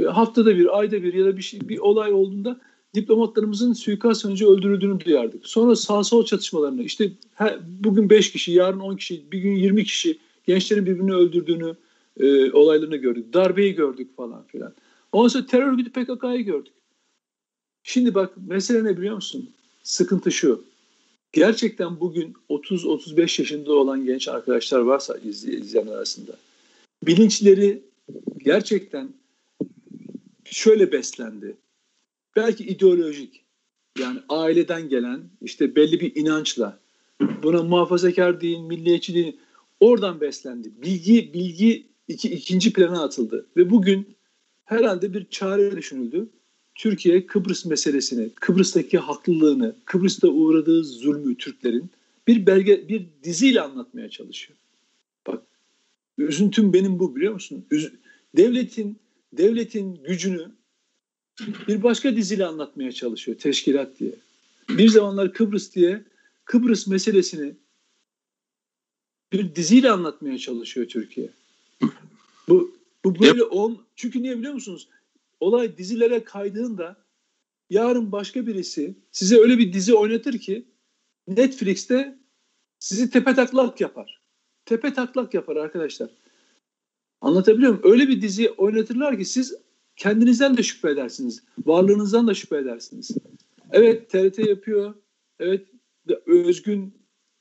haftada 0.09 0.57
bir, 0.57 0.79
ayda 0.79 1.03
bir 1.03 1.15
ya 1.15 1.25
da 1.25 1.37
bir 1.37 1.43
şey 1.43 1.69
bir 1.69 1.79
olay 1.79 2.13
olduğunda 2.13 2.61
diplomatlarımızın 2.95 3.73
suikast 3.73 4.21
sonucu 4.21 4.51
öldürüldüğünü 4.51 5.01
duyardık. 5.01 5.47
Sonra 5.47 5.77
sağ 5.77 6.05
sol 6.05 6.25
çatışmalarını 6.25 6.83
işte 6.83 7.13
her, 7.35 7.59
bugün 7.85 8.11
5 8.11 8.33
kişi, 8.33 8.53
yarın 8.53 8.81
10 8.81 8.97
kişi, 8.97 9.33
bir 9.33 9.39
gün 9.39 9.53
20 9.53 9.85
kişi 9.85 10.19
gençlerin 10.47 10.87
birbirini 10.87 11.15
öldürdüğünü 11.15 11.75
e, 12.21 12.53
olaylarını 12.53 12.97
gördük. 12.97 13.33
Darbeyi 13.33 13.75
gördük 13.75 14.17
falan 14.17 14.47
filan. 14.47 14.75
Ondan 15.13 15.29
sonra 15.29 15.47
terör 15.47 15.73
örgütü 15.73 15.91
PKK'yı 15.91 16.45
gördük. 16.45 16.73
Şimdi 17.83 18.15
bak 18.15 18.33
mesele 18.47 18.85
ne 18.85 18.97
biliyor 18.97 19.15
musun? 19.15 19.51
Sıkıntı 19.83 20.33
şu. 20.33 20.65
Gerçekten 21.33 22.01
bugün 22.01 22.35
30-35 22.51 23.21
yaşında 23.21 23.73
olan 23.73 24.05
genç 24.05 24.29
arkadaşlar 24.29 24.81
varsa 24.81 25.19
izleyenler 25.19 25.93
arasında 25.93 26.37
bilinçleri 27.03 27.83
gerçekten 28.45 29.09
şöyle 30.45 30.93
beslendi. 30.93 31.57
Belki 32.37 32.65
ideolojik 32.65 33.45
yani 33.99 34.21
aileden 34.29 34.89
gelen 34.89 35.21
işte 35.43 35.77
belli 35.77 36.01
bir 36.01 36.17
inançla 36.17 36.79
buna 37.43 37.63
muhafazakar 37.63 38.41
değil, 38.41 38.59
milliyetçi 38.59 39.15
değil 39.15 39.37
oradan 39.81 40.21
beslendi. 40.21 40.73
Bilgi 40.83 41.35
bilgi 41.35 41.87
iki, 42.09 42.31
ikinci 42.31 42.73
plana 42.73 43.03
atıldı 43.03 43.47
ve 43.57 43.71
bugün 43.71 44.16
herhalde 44.64 45.14
bir 45.14 45.27
çare 45.31 45.77
düşünüldü. 45.77 46.29
Türkiye 46.75 47.27
Kıbrıs 47.27 47.64
meselesini, 47.64 48.31
Kıbrıs'taki 48.35 48.99
haklılığını, 48.99 49.77
Kıbrıs'ta 49.85 50.29
uğradığı 50.29 50.85
zulmü 50.85 51.37
Türklerin 51.37 51.90
bir 52.27 52.47
belge, 52.47 52.88
bir 52.88 53.07
diziyle 53.23 53.61
anlatmaya 53.61 54.11
çalışıyor. 54.11 54.59
Bak, 55.27 55.42
üzüntüm 56.19 56.73
benim 56.73 56.99
bu 56.99 57.16
biliyor 57.16 57.33
musun? 57.33 57.66
Üz 57.71 57.92
devletin 58.37 58.99
devletin 59.33 59.95
gücünü 59.95 60.53
bir 61.69 61.83
başka 61.83 62.16
diziyle 62.16 62.47
anlatmaya 62.47 62.92
çalışıyor 62.92 63.38
teşkilat 63.38 63.99
diye. 63.99 64.12
Bir 64.69 64.88
zamanlar 64.88 65.33
Kıbrıs 65.33 65.75
diye 65.75 66.05
Kıbrıs 66.45 66.87
meselesini 66.87 67.55
bir 69.33 69.55
diziyle 69.55 69.90
anlatmaya 69.90 70.38
çalışıyor 70.38 70.88
Türkiye. 70.88 71.29
Bu 73.07 73.21
böyle 73.21 73.42
on 73.42 73.87
çünkü 73.97 74.23
niye 74.23 74.38
biliyor 74.38 74.55
musunuz? 74.55 74.88
olay 75.40 75.79
dizilere 75.79 76.25
kaydığında 76.25 76.97
yarın 77.71 78.12
başka 78.12 78.47
birisi 78.47 78.95
size 79.12 79.38
öyle 79.38 79.59
bir 79.59 79.73
dizi 79.73 79.95
oynatır 79.95 80.38
ki 80.38 80.66
Netflix'te 81.29 82.19
sizi 82.79 83.11
tepe 83.11 83.35
taklak 83.35 83.81
yapar. 83.81 84.21
Tepe 84.64 84.92
taklak 84.92 85.35
yapar 85.35 85.57
arkadaşlar. 85.57 86.11
Anlatabiliyor 87.21 87.73
muyum? 87.73 87.92
Öyle 87.92 88.09
bir 88.09 88.23
dizi 88.23 88.51
oynatırlar 88.51 89.19
ki 89.19 89.25
siz 89.25 89.55
kendinizden 89.97 90.57
de 90.57 90.62
şüphe 90.62 90.90
edersiniz. 90.90 91.45
Varlığınızdan 91.66 92.27
da 92.27 92.35
şüphe 92.35 92.57
edersiniz. 92.57 93.11
Evet 93.71 94.11
TRT 94.11 94.38
yapıyor. 94.38 94.95
Evet 95.38 95.66
özgün 96.27 96.95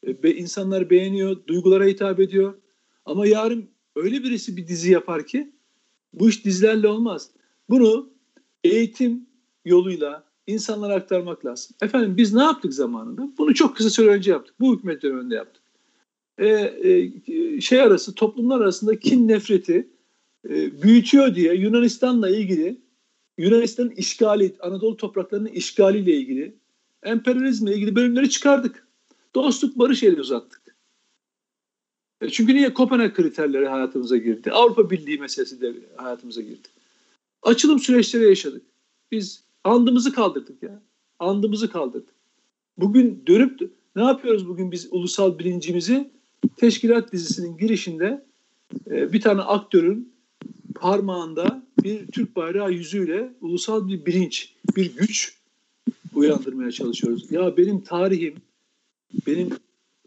e, 0.03 0.31
insanlar 0.31 0.89
beğeniyor. 0.89 1.47
Duygulara 1.47 1.85
hitap 1.85 2.19
ediyor. 2.19 2.53
Ama 3.05 3.27
yarın 3.27 3.69
öyle 3.95 4.23
birisi 4.23 4.57
bir 4.57 4.67
dizi 4.67 4.91
yapar 4.91 5.25
ki 5.27 5.51
bu 6.13 6.29
iş 6.29 6.45
dizilerle 6.45 6.87
olmaz. 6.87 7.29
Bunu 7.69 8.09
eğitim 8.63 9.25
yoluyla 9.65 10.23
insanlara 10.47 10.93
aktarmak 10.93 11.45
lazım. 11.45 11.75
Efendim 11.81 12.17
biz 12.17 12.33
ne 12.33 12.43
yaptık 12.43 12.73
zamanında? 12.73 13.29
Bunu 13.37 13.53
çok 13.53 13.75
kısa 13.75 13.89
süre 13.89 14.07
önce 14.07 14.31
yaptık. 14.31 14.55
Bu 14.59 14.75
hükümet 14.75 15.01
döneminde 15.01 15.35
yaptık. 15.35 15.63
E, 16.37 16.47
e, 16.47 17.61
şey 17.61 17.81
arası, 17.81 18.15
toplumlar 18.15 18.61
arasında 18.61 18.99
kin 18.99 19.27
nefreti 19.27 19.89
e, 20.49 20.81
büyütüyor 20.81 21.35
diye 21.35 21.53
Yunanistan'la 21.53 22.29
ilgili 22.29 22.81
Yunanistan'ın 23.37 23.89
işgali, 23.89 24.55
Anadolu 24.59 24.97
topraklarının 24.97 25.49
işgaliyle 25.49 26.13
ilgili 26.15 26.55
emperyalizmle 27.03 27.75
ilgili 27.75 27.95
bölümleri 27.95 28.29
çıkardık. 28.29 28.87
Dostluk, 29.35 29.79
barış 29.79 30.03
eli 30.03 30.21
uzattık. 30.21 30.64
E, 32.21 32.29
çünkü 32.29 32.55
niye 32.55 32.73
Kopenhag 32.73 33.13
kriterleri 33.13 33.67
hayatımıza 33.67 34.17
girdi? 34.17 34.51
Avrupa 34.51 34.89
Birliği 34.89 35.17
meselesi 35.17 35.61
de 35.61 35.73
hayatımıza 35.95 36.41
girdi. 36.41 36.67
Açılım 37.43 37.79
süreçleri 37.79 38.23
yaşadık. 38.23 38.61
Biz 39.11 39.43
andımızı 39.63 40.13
kaldırdık 40.13 40.63
ya. 40.63 40.81
Andımızı 41.19 41.71
kaldırdık. 41.71 42.15
Bugün 42.77 43.23
dönüp 43.27 43.71
ne 43.95 44.03
yapıyoruz 44.03 44.47
bugün 44.47 44.71
biz 44.71 44.87
ulusal 44.91 45.39
bilincimizi? 45.39 46.09
Teşkilat 46.57 47.11
dizisinin 47.11 47.57
girişinde 47.57 48.25
e, 48.89 49.13
bir 49.13 49.21
tane 49.21 49.41
aktörün 49.41 50.13
parmağında 50.75 51.63
bir 51.83 52.07
Türk 52.07 52.35
bayrağı 52.35 52.71
yüzüyle 52.71 53.33
ulusal 53.41 53.87
bir 53.87 54.05
bilinç, 54.05 54.53
bir 54.75 54.95
güç 54.95 55.37
uyandırmaya 56.13 56.71
çalışıyoruz. 56.71 57.31
Ya 57.31 57.57
benim 57.57 57.81
tarihim, 57.81 58.35
benim 59.27 59.49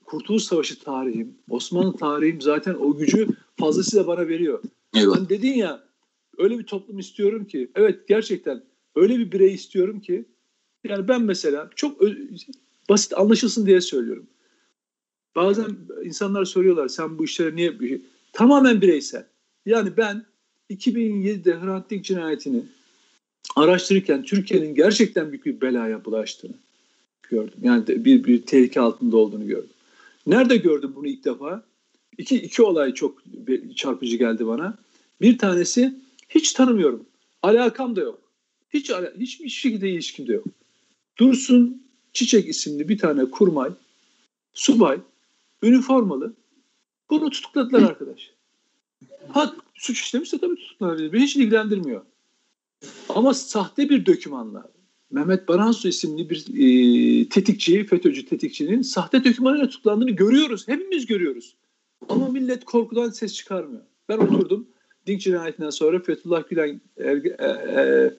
Kurtuluş 0.08 0.42
Savaşı 0.42 0.78
tarihim, 0.78 1.34
Osmanlı 1.50 1.96
tarihim 1.96 2.40
zaten 2.40 2.74
o 2.74 2.96
gücü 2.96 3.28
fazlasıyla 3.56 4.06
bana 4.06 4.28
veriyor. 4.28 4.62
Eyvallah. 4.94 5.16
Hani 5.16 5.28
dedin 5.28 5.52
ya 5.52 5.84
öyle 6.38 6.58
bir 6.58 6.64
toplum 6.64 6.98
istiyorum 6.98 7.44
ki 7.44 7.70
evet 7.74 8.08
gerçekten 8.08 8.62
öyle 8.96 9.18
bir 9.18 9.32
birey 9.32 9.54
istiyorum 9.54 10.00
ki 10.00 10.24
yani 10.84 11.08
ben 11.08 11.22
mesela 11.22 11.70
çok 11.76 12.00
basit 12.88 13.18
anlaşılsın 13.18 13.66
diye 13.66 13.80
söylüyorum. 13.80 14.26
Bazen 15.36 15.76
insanlar 16.04 16.44
soruyorlar 16.44 16.88
sen 16.88 17.18
bu 17.18 17.24
işlere 17.24 17.56
niye 17.56 18.00
tamamen 18.32 18.80
bireysel. 18.80 19.26
Yani 19.66 19.96
ben 19.96 20.24
2007'de 20.70 21.60
Hrant 21.60 21.90
Dink 21.90 22.04
cinayetini 22.04 22.62
araştırırken 23.56 24.22
Türkiye'nin 24.22 24.74
gerçekten 24.74 25.32
büyük 25.32 25.46
bir 25.46 25.60
belaya 25.60 26.04
bulaştığını 26.04 26.56
gördüm. 27.30 27.58
Yani 27.62 27.86
bir, 27.86 28.24
bir 28.24 28.42
tehlike 28.42 28.80
altında 28.80 29.16
olduğunu 29.16 29.46
gördüm. 29.46 29.70
Nerede 30.28 30.56
gördüm 30.56 30.92
bunu 30.96 31.06
ilk 31.06 31.24
defa? 31.24 31.64
İki, 32.18 32.36
iki 32.36 32.62
olay 32.62 32.94
çok 32.94 33.22
çarpıcı 33.76 34.16
geldi 34.16 34.46
bana. 34.46 34.78
Bir 35.20 35.38
tanesi 35.38 35.94
hiç 36.28 36.52
tanımıyorum. 36.52 37.06
Alakam 37.42 37.96
da 37.96 38.00
yok. 38.00 38.20
Hiç 38.70 38.90
hiçbir 39.18 39.48
şekilde 39.48 39.90
ilişkim 39.90 40.28
de 40.28 40.32
yok. 40.32 40.44
Dursun 41.18 41.82
Çiçek 42.12 42.48
isimli 42.48 42.88
bir 42.88 42.98
tane 42.98 43.24
kurmay, 43.24 43.70
subay, 44.52 45.00
üniformalı. 45.62 46.32
Bunu 47.10 47.30
tutukladılar 47.30 47.82
arkadaş. 47.82 48.30
Ha 49.28 49.54
suç 49.74 50.00
işlemişse 50.00 50.38
tabii 50.38 50.56
tutuklanabilir. 50.56 51.12
Beni 51.12 51.22
hiç 51.22 51.36
ilgilendirmiyor. 51.36 52.02
Ama 53.08 53.34
sahte 53.34 53.88
bir 53.88 54.06
dökümanla 54.06 54.70
Mehmet 55.10 55.48
Baransu 55.48 55.88
isimli 55.88 56.30
bir 56.30 56.38
e, 56.38 57.28
tetikçi, 57.28 57.84
FETÖ'cü 57.84 58.24
tetikçinin 58.26 58.82
sahte 58.82 59.24
dökümanıyla 59.24 59.68
tutuklandığını 59.68 60.10
görüyoruz. 60.10 60.68
Hepimiz 60.68 61.06
görüyoruz. 61.06 61.56
Ama 62.08 62.28
millet 62.28 62.64
korkudan 62.64 63.10
ses 63.10 63.34
çıkarmıyor. 63.34 63.82
Ben 64.08 64.18
oturdum. 64.18 64.68
Dink 65.06 65.20
cinayetinden 65.20 65.70
sonra 65.70 66.00
Fethullah 66.00 66.48
Gülen 66.48 66.80
Erge, 66.98 67.36
e, 67.38 67.46
e, 67.46 68.10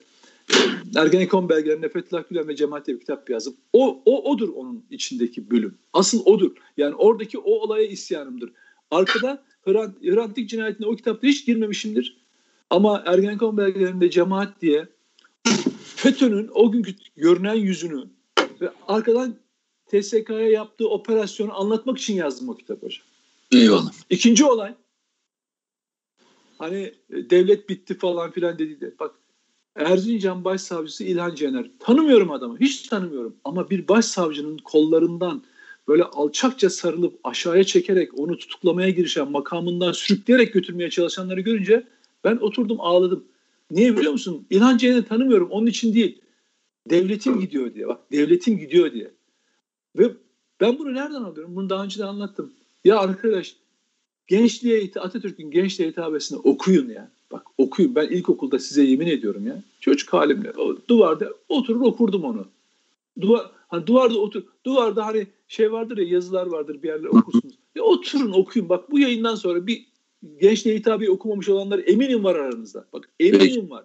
Ergenekon 0.96 1.48
belgelerinde 1.48 1.88
Fethullah 1.88 2.28
Gülen 2.28 2.48
ve 2.48 2.56
Cemaat 2.56 2.86
diye 2.86 2.94
bir 2.94 3.00
kitap 3.00 3.30
yazdım. 3.30 3.56
O, 3.72 4.02
o 4.04 4.32
odur 4.32 4.48
onun 4.48 4.84
içindeki 4.90 5.50
bölüm. 5.50 5.78
Asıl 5.92 6.24
odur. 6.24 6.52
Yani 6.76 6.94
oradaki 6.94 7.38
o 7.38 7.50
olaya 7.50 7.86
isyanımdır. 7.86 8.52
Arkada 8.90 9.42
Hrant, 9.64 10.02
Hrant 10.02 10.36
Dink 10.36 10.48
cinayetine 10.48 10.86
o 10.86 10.96
kitapta 10.96 11.26
hiç 11.26 11.46
girmemişimdir. 11.46 12.20
Ama 12.70 13.02
Ergenekon 13.06 13.56
belgelerinde 13.56 14.10
Cemaat 14.10 14.60
diye 14.60 14.88
FETÖ'nün 16.00 16.50
o 16.54 16.72
günkü 16.72 16.94
görünen 17.16 17.54
yüzünü 17.54 18.04
ve 18.60 18.72
arkadan 18.88 19.34
TSK'ya 19.86 20.50
yaptığı 20.50 20.88
operasyonu 20.88 21.60
anlatmak 21.60 21.98
için 21.98 22.14
yazdım 22.14 22.48
o 22.48 22.56
kitabı 22.56 22.86
hocam. 22.86 23.02
Eyvallah. 23.52 23.92
İkinci 24.10 24.44
olay 24.44 24.74
hani 26.58 26.92
e, 27.10 27.30
devlet 27.30 27.68
bitti 27.68 27.98
falan 27.98 28.30
filan 28.30 28.58
dedi 28.58 28.80
de 28.80 28.94
bak 29.00 29.14
Erzincan 29.76 30.44
Başsavcısı 30.44 31.04
İlhan 31.04 31.34
Cener. 31.34 31.70
Tanımıyorum 31.78 32.30
adamı. 32.30 32.60
Hiç 32.60 32.82
tanımıyorum. 32.82 33.36
Ama 33.44 33.70
bir 33.70 33.88
başsavcının 33.88 34.58
kollarından 34.58 35.42
böyle 35.88 36.04
alçakça 36.04 36.70
sarılıp 36.70 37.20
aşağıya 37.24 37.64
çekerek 37.64 38.18
onu 38.18 38.38
tutuklamaya 38.38 38.90
girişen 38.90 39.30
makamından 39.30 39.92
sürükleyerek 39.92 40.52
götürmeye 40.52 40.90
çalışanları 40.90 41.40
görünce 41.40 41.86
ben 42.24 42.36
oturdum 42.36 42.80
ağladım. 42.80 43.24
Niye 43.70 43.96
biliyor 43.96 44.12
musun? 44.12 44.46
İlhan 44.50 44.76
Cener'i 44.76 45.04
tanımıyorum. 45.04 45.50
Onun 45.50 45.66
için 45.66 45.94
değil. 45.94 46.20
Devletim 46.90 47.40
gidiyor 47.40 47.74
diye. 47.74 47.88
Bak 47.88 48.12
devletim 48.12 48.58
gidiyor 48.58 48.92
diye. 48.92 49.10
Ve 49.98 50.10
ben 50.60 50.78
bunu 50.78 50.94
nereden 50.94 51.22
alıyorum? 51.22 51.56
Bunu 51.56 51.70
daha 51.70 51.84
önce 51.84 51.98
de 51.98 52.04
anlattım. 52.04 52.52
Ya 52.84 52.98
arkadaş 52.98 53.56
gençliğe 54.26 54.90
Atatürk'ün 55.00 55.50
gençliğe 55.50 55.90
hitabesini 55.90 56.38
okuyun 56.38 56.88
ya. 56.88 57.10
Bak 57.32 57.42
okuyun. 57.58 57.94
Ben 57.94 58.08
ilkokulda 58.08 58.58
size 58.58 58.82
yemin 58.82 59.06
ediyorum 59.06 59.46
ya. 59.46 59.62
Çocuk 59.80 60.12
halimle 60.12 60.52
duvarda 60.88 61.34
oturur 61.48 61.80
okurdum 61.80 62.24
onu. 62.24 62.46
Duvar 63.20 63.50
hani 63.68 63.86
duvarda 63.86 64.18
otur 64.18 64.42
duvarda 64.66 65.06
hani 65.06 65.26
şey 65.48 65.72
vardır 65.72 65.98
ya 65.98 66.04
yazılar 66.04 66.46
vardır 66.46 66.82
bir 66.82 66.88
yerler 66.88 67.08
okursunuz. 67.08 67.54
Ya 67.74 67.82
oturun 67.82 68.32
okuyun. 68.32 68.68
Bak 68.68 68.90
bu 68.90 68.98
yayından 68.98 69.34
sonra 69.34 69.66
bir 69.66 69.86
gençliğe 70.40 70.76
hitabı 70.76 71.12
okumamış 71.12 71.48
olanlar 71.48 71.80
eminim 71.86 72.24
var 72.24 72.34
aranızda. 72.34 72.86
Bak 72.92 73.08
eminim 73.20 73.70
var. 73.70 73.84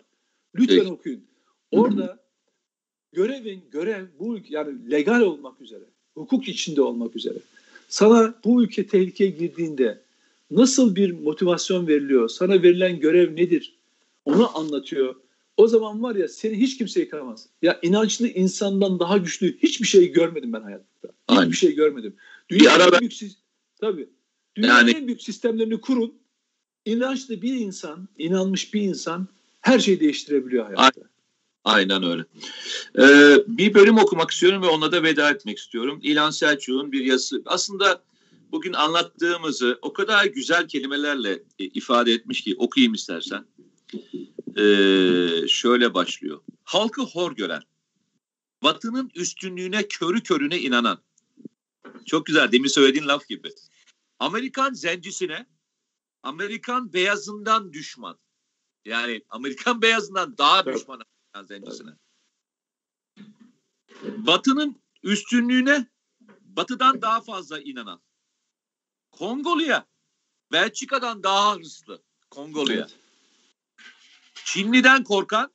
Lütfen 0.55 0.79
Peki. 0.79 0.91
okuyun. 0.91 1.23
Orada 1.71 2.19
görevin 3.13 3.63
görev 3.71 4.05
bu 4.19 4.37
yani 4.49 4.91
legal 4.91 5.21
olmak 5.21 5.61
üzere, 5.61 5.83
hukuk 6.13 6.47
içinde 6.47 6.81
olmak 6.81 7.15
üzere. 7.15 7.37
Sana 7.89 8.35
bu 8.45 8.63
ülke 8.63 8.87
tehlikeye 8.87 9.29
girdiğinde 9.29 10.01
nasıl 10.51 10.95
bir 10.95 11.11
motivasyon 11.11 11.87
veriliyor? 11.87 12.29
Sana 12.29 12.63
verilen 12.63 12.99
görev 12.99 13.35
nedir? 13.35 13.75
Onu 14.25 14.57
anlatıyor. 14.57 15.15
O 15.57 15.67
zaman 15.67 16.03
var 16.03 16.15
ya 16.15 16.27
seni 16.27 16.57
hiç 16.57 16.77
kimse 16.77 16.99
yıkamaz. 16.99 17.47
Ya 17.61 17.79
inançlı 17.81 18.27
insandan 18.27 18.99
daha 18.99 19.17
güçlü 19.17 19.57
hiçbir 19.57 19.87
şey 19.87 20.11
görmedim 20.11 20.53
ben 20.53 20.61
hayatta. 20.61 21.07
Hiçbir 21.07 21.37
Aynen. 21.39 21.51
şey 21.51 21.75
görmedim. 21.75 22.15
Dünyanın 22.49 22.93
en 22.93 22.99
büyük 22.99 23.13
tabii. 23.81 24.09
Dünyanın 24.55 24.87
yani... 24.87 24.97
en 24.97 25.07
büyük 25.07 25.21
sistemlerini 25.21 25.81
kurun. 25.81 26.13
İnançlı 26.85 27.41
bir 27.41 27.53
insan, 27.53 28.07
inanmış 28.17 28.73
bir 28.73 28.81
insan 28.81 29.27
her 29.61 29.79
şeyi 29.79 29.99
değiştirebiliyor 29.99 30.65
hayatta. 30.65 31.01
Aynen 31.63 32.03
öyle. 32.03 32.25
Ee, 32.99 33.43
bir 33.47 33.73
bölüm 33.73 33.97
okumak 33.97 34.31
istiyorum 34.31 34.61
ve 34.61 34.67
ona 34.67 34.91
da 34.91 35.03
veda 35.03 35.29
etmek 35.29 35.57
istiyorum. 35.57 35.99
İlhan 36.03 36.31
Selçuk'un 36.31 36.91
bir 36.91 37.05
yazısı. 37.05 37.41
Aslında 37.45 38.03
bugün 38.51 38.73
anlattığımızı 38.73 39.79
o 39.81 39.93
kadar 39.93 40.25
güzel 40.25 40.67
kelimelerle 40.67 41.43
e, 41.59 41.65
ifade 41.65 42.11
etmiş 42.11 42.41
ki 42.41 42.55
okuyayım 42.57 42.93
istersen. 42.93 43.45
Ee, 44.57 45.47
şöyle 45.47 45.93
başlıyor. 45.93 46.41
Halkı 46.63 47.01
hor 47.01 47.35
gören, 47.35 47.61
batının 48.63 49.11
üstünlüğüne 49.15 49.87
körü 49.87 50.23
körüne 50.23 50.59
inanan. 50.59 50.97
Çok 52.05 52.25
güzel 52.25 52.51
demin 52.51 52.67
söylediğin 52.67 53.07
laf 53.07 53.27
gibi. 53.27 53.49
Amerikan 54.19 54.73
zencisine, 54.73 55.45
Amerikan 56.25 56.93
beyazından 56.93 57.73
düşman. 57.73 58.19
Yani 58.85 59.21
Amerikan 59.29 59.81
beyazından 59.81 60.37
daha 60.37 60.65
düşman 60.65 61.01
Amerikan 61.33 61.47
zencisine. 61.47 61.91
Batının 64.03 64.81
üstünlüğüne 65.03 65.87
batıdan 66.41 67.01
daha 67.01 67.21
fazla 67.21 67.59
inanan. 67.59 68.01
Kongolu'ya 69.11 69.87
Belçika'dan 70.51 71.23
daha 71.23 71.55
hırslı 71.55 72.03
Kongolu'ya. 72.29 72.77
Evet. 72.77 72.97
Çinli'den 74.45 75.03
korkan 75.03 75.53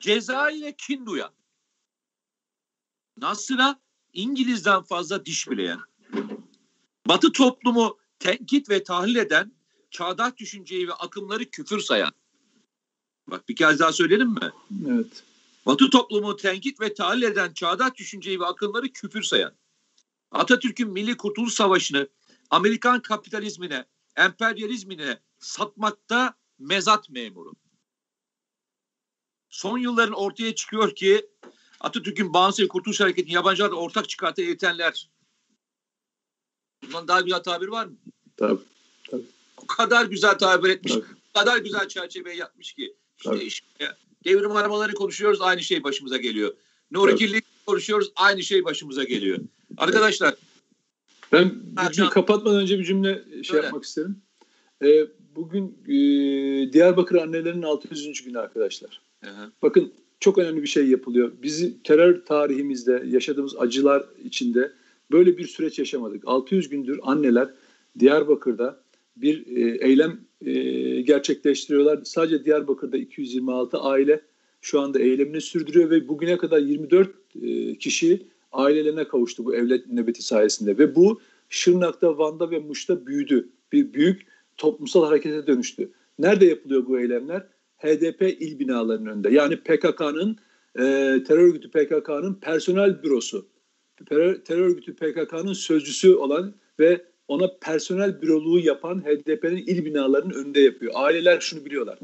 Cezayir'e 0.00 0.76
kin 0.76 1.06
duyan. 1.06 1.32
Nasır'a 3.16 3.80
İngiliz'den 4.12 4.82
fazla 4.82 5.26
diş 5.26 5.50
bileyen. 5.50 5.80
Batı 7.06 7.32
toplumu 7.32 7.98
tenkit 8.18 8.70
ve 8.70 8.84
tahlil 8.84 9.16
eden, 9.16 9.61
çağdaş 9.92 10.36
düşünceyi 10.36 10.88
ve 10.88 10.92
akımları 10.92 11.44
küfür 11.44 11.80
sayan. 11.80 12.12
Bak 13.26 13.48
bir 13.48 13.56
kez 13.56 13.78
daha 13.78 13.92
söyleyelim 13.92 14.28
mi? 14.28 14.52
Evet. 14.88 15.24
Batı 15.66 15.90
toplumu 15.90 16.36
tenkit 16.36 16.80
ve 16.80 16.94
tahlil 16.94 17.22
eden, 17.22 17.52
çağdaş 17.52 17.94
düşünceyi 17.94 18.40
ve 18.40 18.46
akımları 18.46 18.88
küfür 18.88 19.22
sayan. 19.22 19.52
Atatürk'ün 20.30 20.90
Milli 20.90 21.16
Kurtuluş 21.16 21.54
Savaşı'nı 21.54 22.08
Amerikan 22.50 23.02
kapitalizmine, 23.02 23.84
emperyalizmine 24.16 25.20
satmakta 25.38 26.34
mezat 26.58 27.10
memuru. 27.10 27.52
Son 29.48 29.78
yılların 29.78 30.14
ortaya 30.14 30.54
çıkıyor 30.54 30.94
ki 30.94 31.26
Atatürk'ün 31.80 32.32
bağımsız 32.32 32.68
kurtuluş 32.68 33.00
hareketini 33.00 33.34
yabancılarla 33.34 33.74
ortak 33.74 34.08
çıkartan 34.08 34.42
yetenler. 34.42 35.10
Bundan 36.82 37.08
daha 37.08 37.20
güzel 37.20 37.42
tabir 37.42 37.68
var 37.68 37.86
mı? 37.86 37.96
Tabii. 38.36 38.60
Tabii. 39.56 39.64
O 39.64 39.66
kadar 39.66 40.04
güzel 40.04 40.38
tabir 40.38 40.70
etmiş. 40.70 40.92
Tabii. 40.92 41.04
O 41.34 41.38
kadar 41.38 41.58
güzel 41.58 41.88
çerçeve 41.88 42.34
yapmış 42.34 42.72
ki. 42.72 42.94
İşte, 43.18 43.44
işte 43.44 43.64
devrim 44.24 44.52
aramaları 44.52 44.92
konuşuyoruz 44.92 45.40
aynı 45.40 45.62
şey 45.62 45.84
başımıza 45.84 46.16
geliyor. 46.16 46.54
Nuri 46.90 47.42
konuşuyoruz 47.66 48.12
aynı 48.16 48.42
şey 48.42 48.64
başımıza 48.64 49.04
geliyor. 49.04 49.38
Arkadaşlar 49.76 50.34
ben 51.32 51.52
bugün 51.88 52.06
kapatmadan 52.06 52.60
önce 52.60 52.78
bir 52.78 52.84
cümle 52.84 53.24
şey 53.42 53.56
Öyle. 53.56 53.66
yapmak 53.66 53.84
isterim. 53.84 54.16
Ee, 54.84 55.06
bugün 55.36 55.78
e, 55.88 56.72
Diyarbakır 56.72 57.16
annelerinin 57.16 57.62
600. 57.62 58.22
günü 58.22 58.38
arkadaşlar. 58.38 59.00
Hı. 59.24 59.52
Bakın 59.62 59.92
çok 60.20 60.38
önemli 60.38 60.62
bir 60.62 60.66
şey 60.66 60.86
yapılıyor. 60.86 61.32
Bizi 61.42 61.82
terör 61.82 62.24
tarihimizde 62.24 63.02
yaşadığımız 63.06 63.56
acılar 63.58 64.04
içinde 64.24 64.72
böyle 65.10 65.38
bir 65.38 65.46
süreç 65.46 65.78
yaşamadık. 65.78 66.22
600 66.26 66.68
gündür 66.68 67.00
anneler 67.02 67.48
Diyarbakır'da 67.98 68.82
bir 69.16 69.56
e, 69.56 69.86
eylem 69.86 70.20
e, 70.44 70.52
gerçekleştiriyorlar. 71.00 72.00
Sadece 72.04 72.44
Diyarbakır'da 72.44 72.96
226 72.96 73.78
aile 73.78 74.20
şu 74.60 74.80
anda 74.80 74.98
eylemini 74.98 75.40
sürdürüyor 75.40 75.90
ve 75.90 76.08
bugüne 76.08 76.36
kadar 76.36 76.58
24 76.58 77.10
e, 77.42 77.74
kişi 77.78 78.22
ailelerine 78.52 79.08
kavuştu 79.08 79.44
bu 79.44 79.54
evlet 79.54 79.86
nöbeti 79.86 80.22
sayesinde 80.22 80.78
ve 80.78 80.94
bu 80.94 81.20
Şırnak'ta, 81.48 82.18
Van'da 82.18 82.50
ve 82.50 82.58
Muş'ta 82.58 83.06
büyüdü. 83.06 83.48
Bir 83.72 83.92
büyük 83.92 84.26
toplumsal 84.56 85.04
harekete 85.04 85.46
dönüştü. 85.46 85.90
Nerede 86.18 86.46
yapılıyor 86.46 86.86
bu 86.86 87.00
eylemler? 87.00 87.46
HDP 87.78 88.22
il 88.22 88.58
binalarının 88.58 89.10
önünde. 89.10 89.30
Yani 89.30 89.56
PKK'nın 89.56 90.38
terör 91.24 91.48
örgütü 91.48 91.70
PKK'nın 91.70 92.34
personel 92.34 93.02
bürosu. 93.02 93.46
Terör, 94.08 94.34
terör 94.34 94.66
örgütü 94.68 94.94
PKK'nın 94.94 95.52
sözcüsü 95.52 96.14
olan 96.14 96.54
ve 96.78 97.04
ona 97.28 97.50
personel 97.60 98.22
büroluğu 98.22 98.58
yapan 98.58 99.04
HDP'nin 99.04 99.56
il 99.66 99.84
binalarının 99.84 100.34
önünde 100.34 100.60
yapıyor. 100.60 100.92
Aileler 100.94 101.40
şunu 101.40 101.64
biliyorlar. 101.64 101.98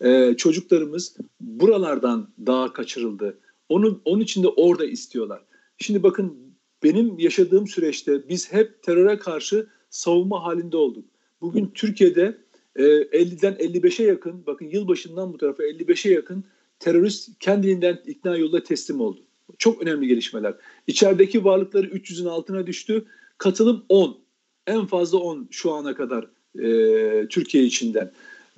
E, 0.00 0.36
çocuklarımız 0.36 1.16
buralardan 1.40 2.28
daha 2.46 2.72
kaçırıldı. 2.72 3.38
Onun, 3.68 4.02
onun 4.04 4.20
için 4.20 4.42
de 4.42 4.48
orada 4.48 4.84
istiyorlar. 4.84 5.42
Şimdi 5.78 6.02
bakın 6.02 6.36
benim 6.82 7.18
yaşadığım 7.18 7.66
süreçte 7.66 8.28
biz 8.28 8.52
hep 8.52 8.82
teröre 8.82 9.18
karşı 9.18 9.66
savunma 9.90 10.44
halinde 10.44 10.76
olduk. 10.76 11.04
Bugün 11.40 11.70
Türkiye'de 11.74 12.38
e, 12.76 12.82
50'den 12.82 13.52
55'e 13.52 14.06
yakın, 14.06 14.46
bakın 14.46 14.66
yılbaşından 14.66 15.32
bu 15.32 15.38
tarafa 15.38 15.62
55'e 15.62 16.12
yakın 16.12 16.44
terörist 16.78 17.38
kendiliğinden 17.40 18.02
ikna 18.06 18.36
yolunda 18.36 18.62
teslim 18.62 19.00
oldu. 19.00 19.20
Çok 19.58 19.82
önemli 19.82 20.06
gelişmeler. 20.06 20.54
İçerideki 20.86 21.44
varlıkları 21.44 21.86
300'ün 21.86 22.26
altına 22.26 22.66
düştü. 22.66 23.04
Katılım 23.38 23.84
10. 23.88 24.18
En 24.66 24.86
fazla 24.86 25.18
10 25.18 25.48
şu 25.50 25.72
ana 25.72 25.94
kadar 25.94 26.26
e, 26.58 27.28
Türkiye 27.28 27.64
içinden. 27.64 28.12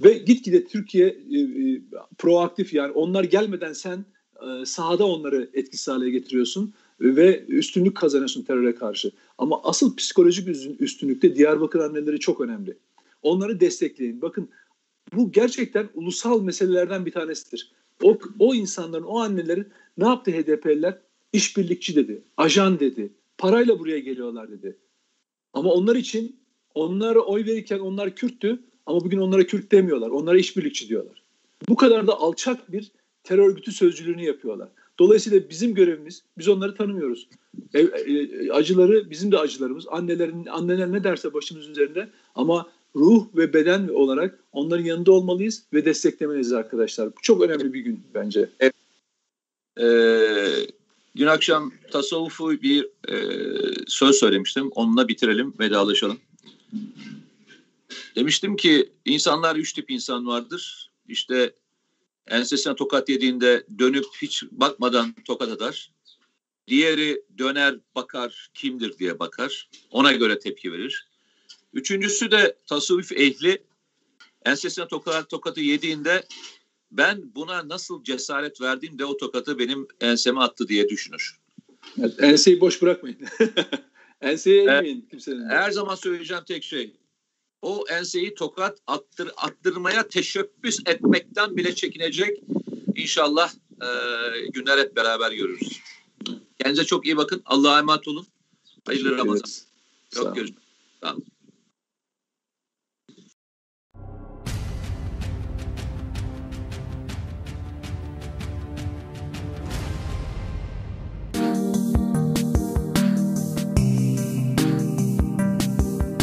Ve 0.04 0.12
gitgide 0.12 0.66
Türkiye 0.66 1.06
e, 1.06 1.38
e, 1.40 1.82
proaktif 2.18 2.74
yani 2.74 2.92
onlar 2.92 3.24
gelmeden 3.24 3.72
sen 3.72 4.04
e, 4.42 4.66
sahada 4.66 5.06
onları 5.06 5.50
etkisiz 5.54 5.88
hale 5.88 6.10
getiriyorsun 6.10 6.74
ve 7.00 7.44
üstünlük 7.46 7.96
kazanıyorsun 7.96 8.42
teröre 8.42 8.74
karşı. 8.74 9.10
Ama 9.38 9.60
asıl 9.64 9.96
psikolojik 9.96 10.48
üstünlükte 10.80 11.36
Diyarbakır 11.36 11.80
anneleri 11.80 12.20
çok 12.20 12.40
önemli. 12.40 12.76
Onları 13.22 13.60
destekleyin. 13.60 14.22
Bakın 14.22 14.48
bu 15.14 15.32
gerçekten 15.32 15.88
ulusal 15.94 16.42
meselelerden 16.42 17.06
bir 17.06 17.12
tanesidir. 17.12 17.72
O, 18.02 18.18
o 18.38 18.54
insanların, 18.54 19.04
o 19.04 19.18
annelerin 19.18 19.68
ne 19.98 20.08
yaptı 20.08 20.30
HDP'liler? 20.30 20.98
İşbirlikçi 21.32 21.96
dedi, 21.96 22.22
ajan 22.36 22.80
dedi, 22.80 23.12
parayla 23.38 23.78
buraya 23.78 23.98
geliyorlar 23.98 24.50
dedi. 24.50 24.76
Ama 25.52 25.72
onlar 25.72 25.96
için 25.96 26.36
onlara 26.74 27.20
oy 27.20 27.44
verirken 27.44 27.78
onlar 27.78 28.14
Kürttü 28.14 28.58
ama 28.86 29.00
bugün 29.00 29.18
onlara 29.18 29.46
Kürt 29.46 29.72
demiyorlar. 29.72 30.10
Onlara 30.10 30.38
işbirlikçi 30.38 30.88
diyorlar. 30.88 31.22
Bu 31.68 31.76
kadar 31.76 32.06
da 32.06 32.20
alçak 32.20 32.72
bir 32.72 32.90
terör 33.24 33.48
örgütü 33.48 33.72
sözcülüğünü 33.72 34.24
yapıyorlar. 34.24 34.68
Dolayısıyla 34.98 35.50
bizim 35.50 35.74
görevimiz, 35.74 36.22
biz 36.38 36.48
onları 36.48 36.74
tanımıyoruz. 36.74 37.28
E, 37.74 37.80
e, 37.80 38.50
acıları 38.52 39.10
bizim 39.10 39.32
de 39.32 39.38
acılarımız. 39.38 39.86
Annelerin 39.88 40.46
anneler 40.46 40.92
ne 40.92 41.04
derse 41.04 41.34
başımız 41.34 41.68
üzerinde 41.68 42.08
ama 42.34 42.66
ruh 42.96 43.26
ve 43.36 43.52
beden 43.52 43.88
olarak 43.88 44.38
onların 44.52 44.84
yanında 44.84 45.12
olmalıyız 45.12 45.64
ve 45.72 45.84
desteklemeliyiz 45.84 46.52
arkadaşlar. 46.52 47.08
Bu 47.08 47.20
çok 47.22 47.42
önemli 47.42 47.74
bir 47.74 47.80
gün 47.80 48.00
bence. 48.14 48.48
Evet. 48.60 48.74
Ee, 49.80 50.77
dün 51.18 51.26
akşam 51.26 51.72
tasavvufu 51.92 52.62
bir 52.62 52.86
e, 53.08 53.16
söz 53.86 54.16
söylemiştim. 54.16 54.70
Onunla 54.74 55.08
bitirelim, 55.08 55.54
vedalaşalım. 55.58 56.20
Demiştim 58.16 58.56
ki 58.56 58.92
insanlar 59.04 59.56
üç 59.56 59.72
tip 59.72 59.90
insan 59.90 60.26
vardır. 60.26 60.90
İşte 61.08 61.54
ensesine 62.26 62.74
tokat 62.74 63.08
yediğinde 63.08 63.66
dönüp 63.78 64.04
hiç 64.22 64.42
bakmadan 64.50 65.14
tokat 65.24 65.48
atar. 65.48 65.92
Diğeri 66.68 67.22
döner 67.38 67.76
bakar 67.94 68.50
kimdir 68.54 68.98
diye 68.98 69.18
bakar. 69.18 69.68
Ona 69.90 70.12
göre 70.12 70.38
tepki 70.38 70.72
verir. 70.72 71.08
Üçüncüsü 71.72 72.30
de 72.30 72.56
tasavvuf 72.66 73.12
ehli 73.12 73.62
ensesine 74.44 74.88
tokat, 74.88 75.30
tokatı 75.30 75.60
yediğinde 75.60 76.24
ben 76.90 77.34
buna 77.34 77.68
nasıl 77.68 78.04
cesaret 78.04 78.60
verdim 78.60 78.98
de 78.98 79.04
o 79.04 79.16
tokatı 79.16 79.58
benim 79.58 79.86
enseme 80.00 80.40
attı 80.40 80.68
diye 80.68 80.88
düşünür. 80.88 81.38
Evet, 81.98 82.22
enseyi 82.22 82.60
boş 82.60 82.82
bırakmayın. 82.82 83.18
Enseyi 84.20 84.68
eğmeyin 84.68 85.06
kimsenin. 85.10 85.48
Her 85.48 85.70
zaman 85.70 85.94
söyleyeceğim 85.94 86.44
tek 86.46 86.64
şey 86.64 86.94
o 87.62 87.84
enseyi 87.90 88.34
tokat 88.34 88.78
attır, 88.86 89.30
attırmaya 89.36 90.08
teşebbüs 90.08 90.78
etmekten 90.86 91.56
bile 91.56 91.74
çekinecek. 91.74 92.42
İnşallah 92.96 93.52
e, 93.82 93.88
günler 94.48 94.78
hep 94.78 94.96
beraber 94.96 95.32
görürüz. 95.32 95.80
Kendinize 96.58 96.84
çok 96.84 97.06
iyi 97.06 97.16
bakın. 97.16 97.42
Allah'a 97.44 97.78
emanet 97.78 98.08
olun. 98.08 98.26
Hayırlı 98.86 99.18
Ramazan. 99.18 99.50
Yok 100.16 100.36
görüşmek. 100.36 100.62
Tamam. 101.00 101.22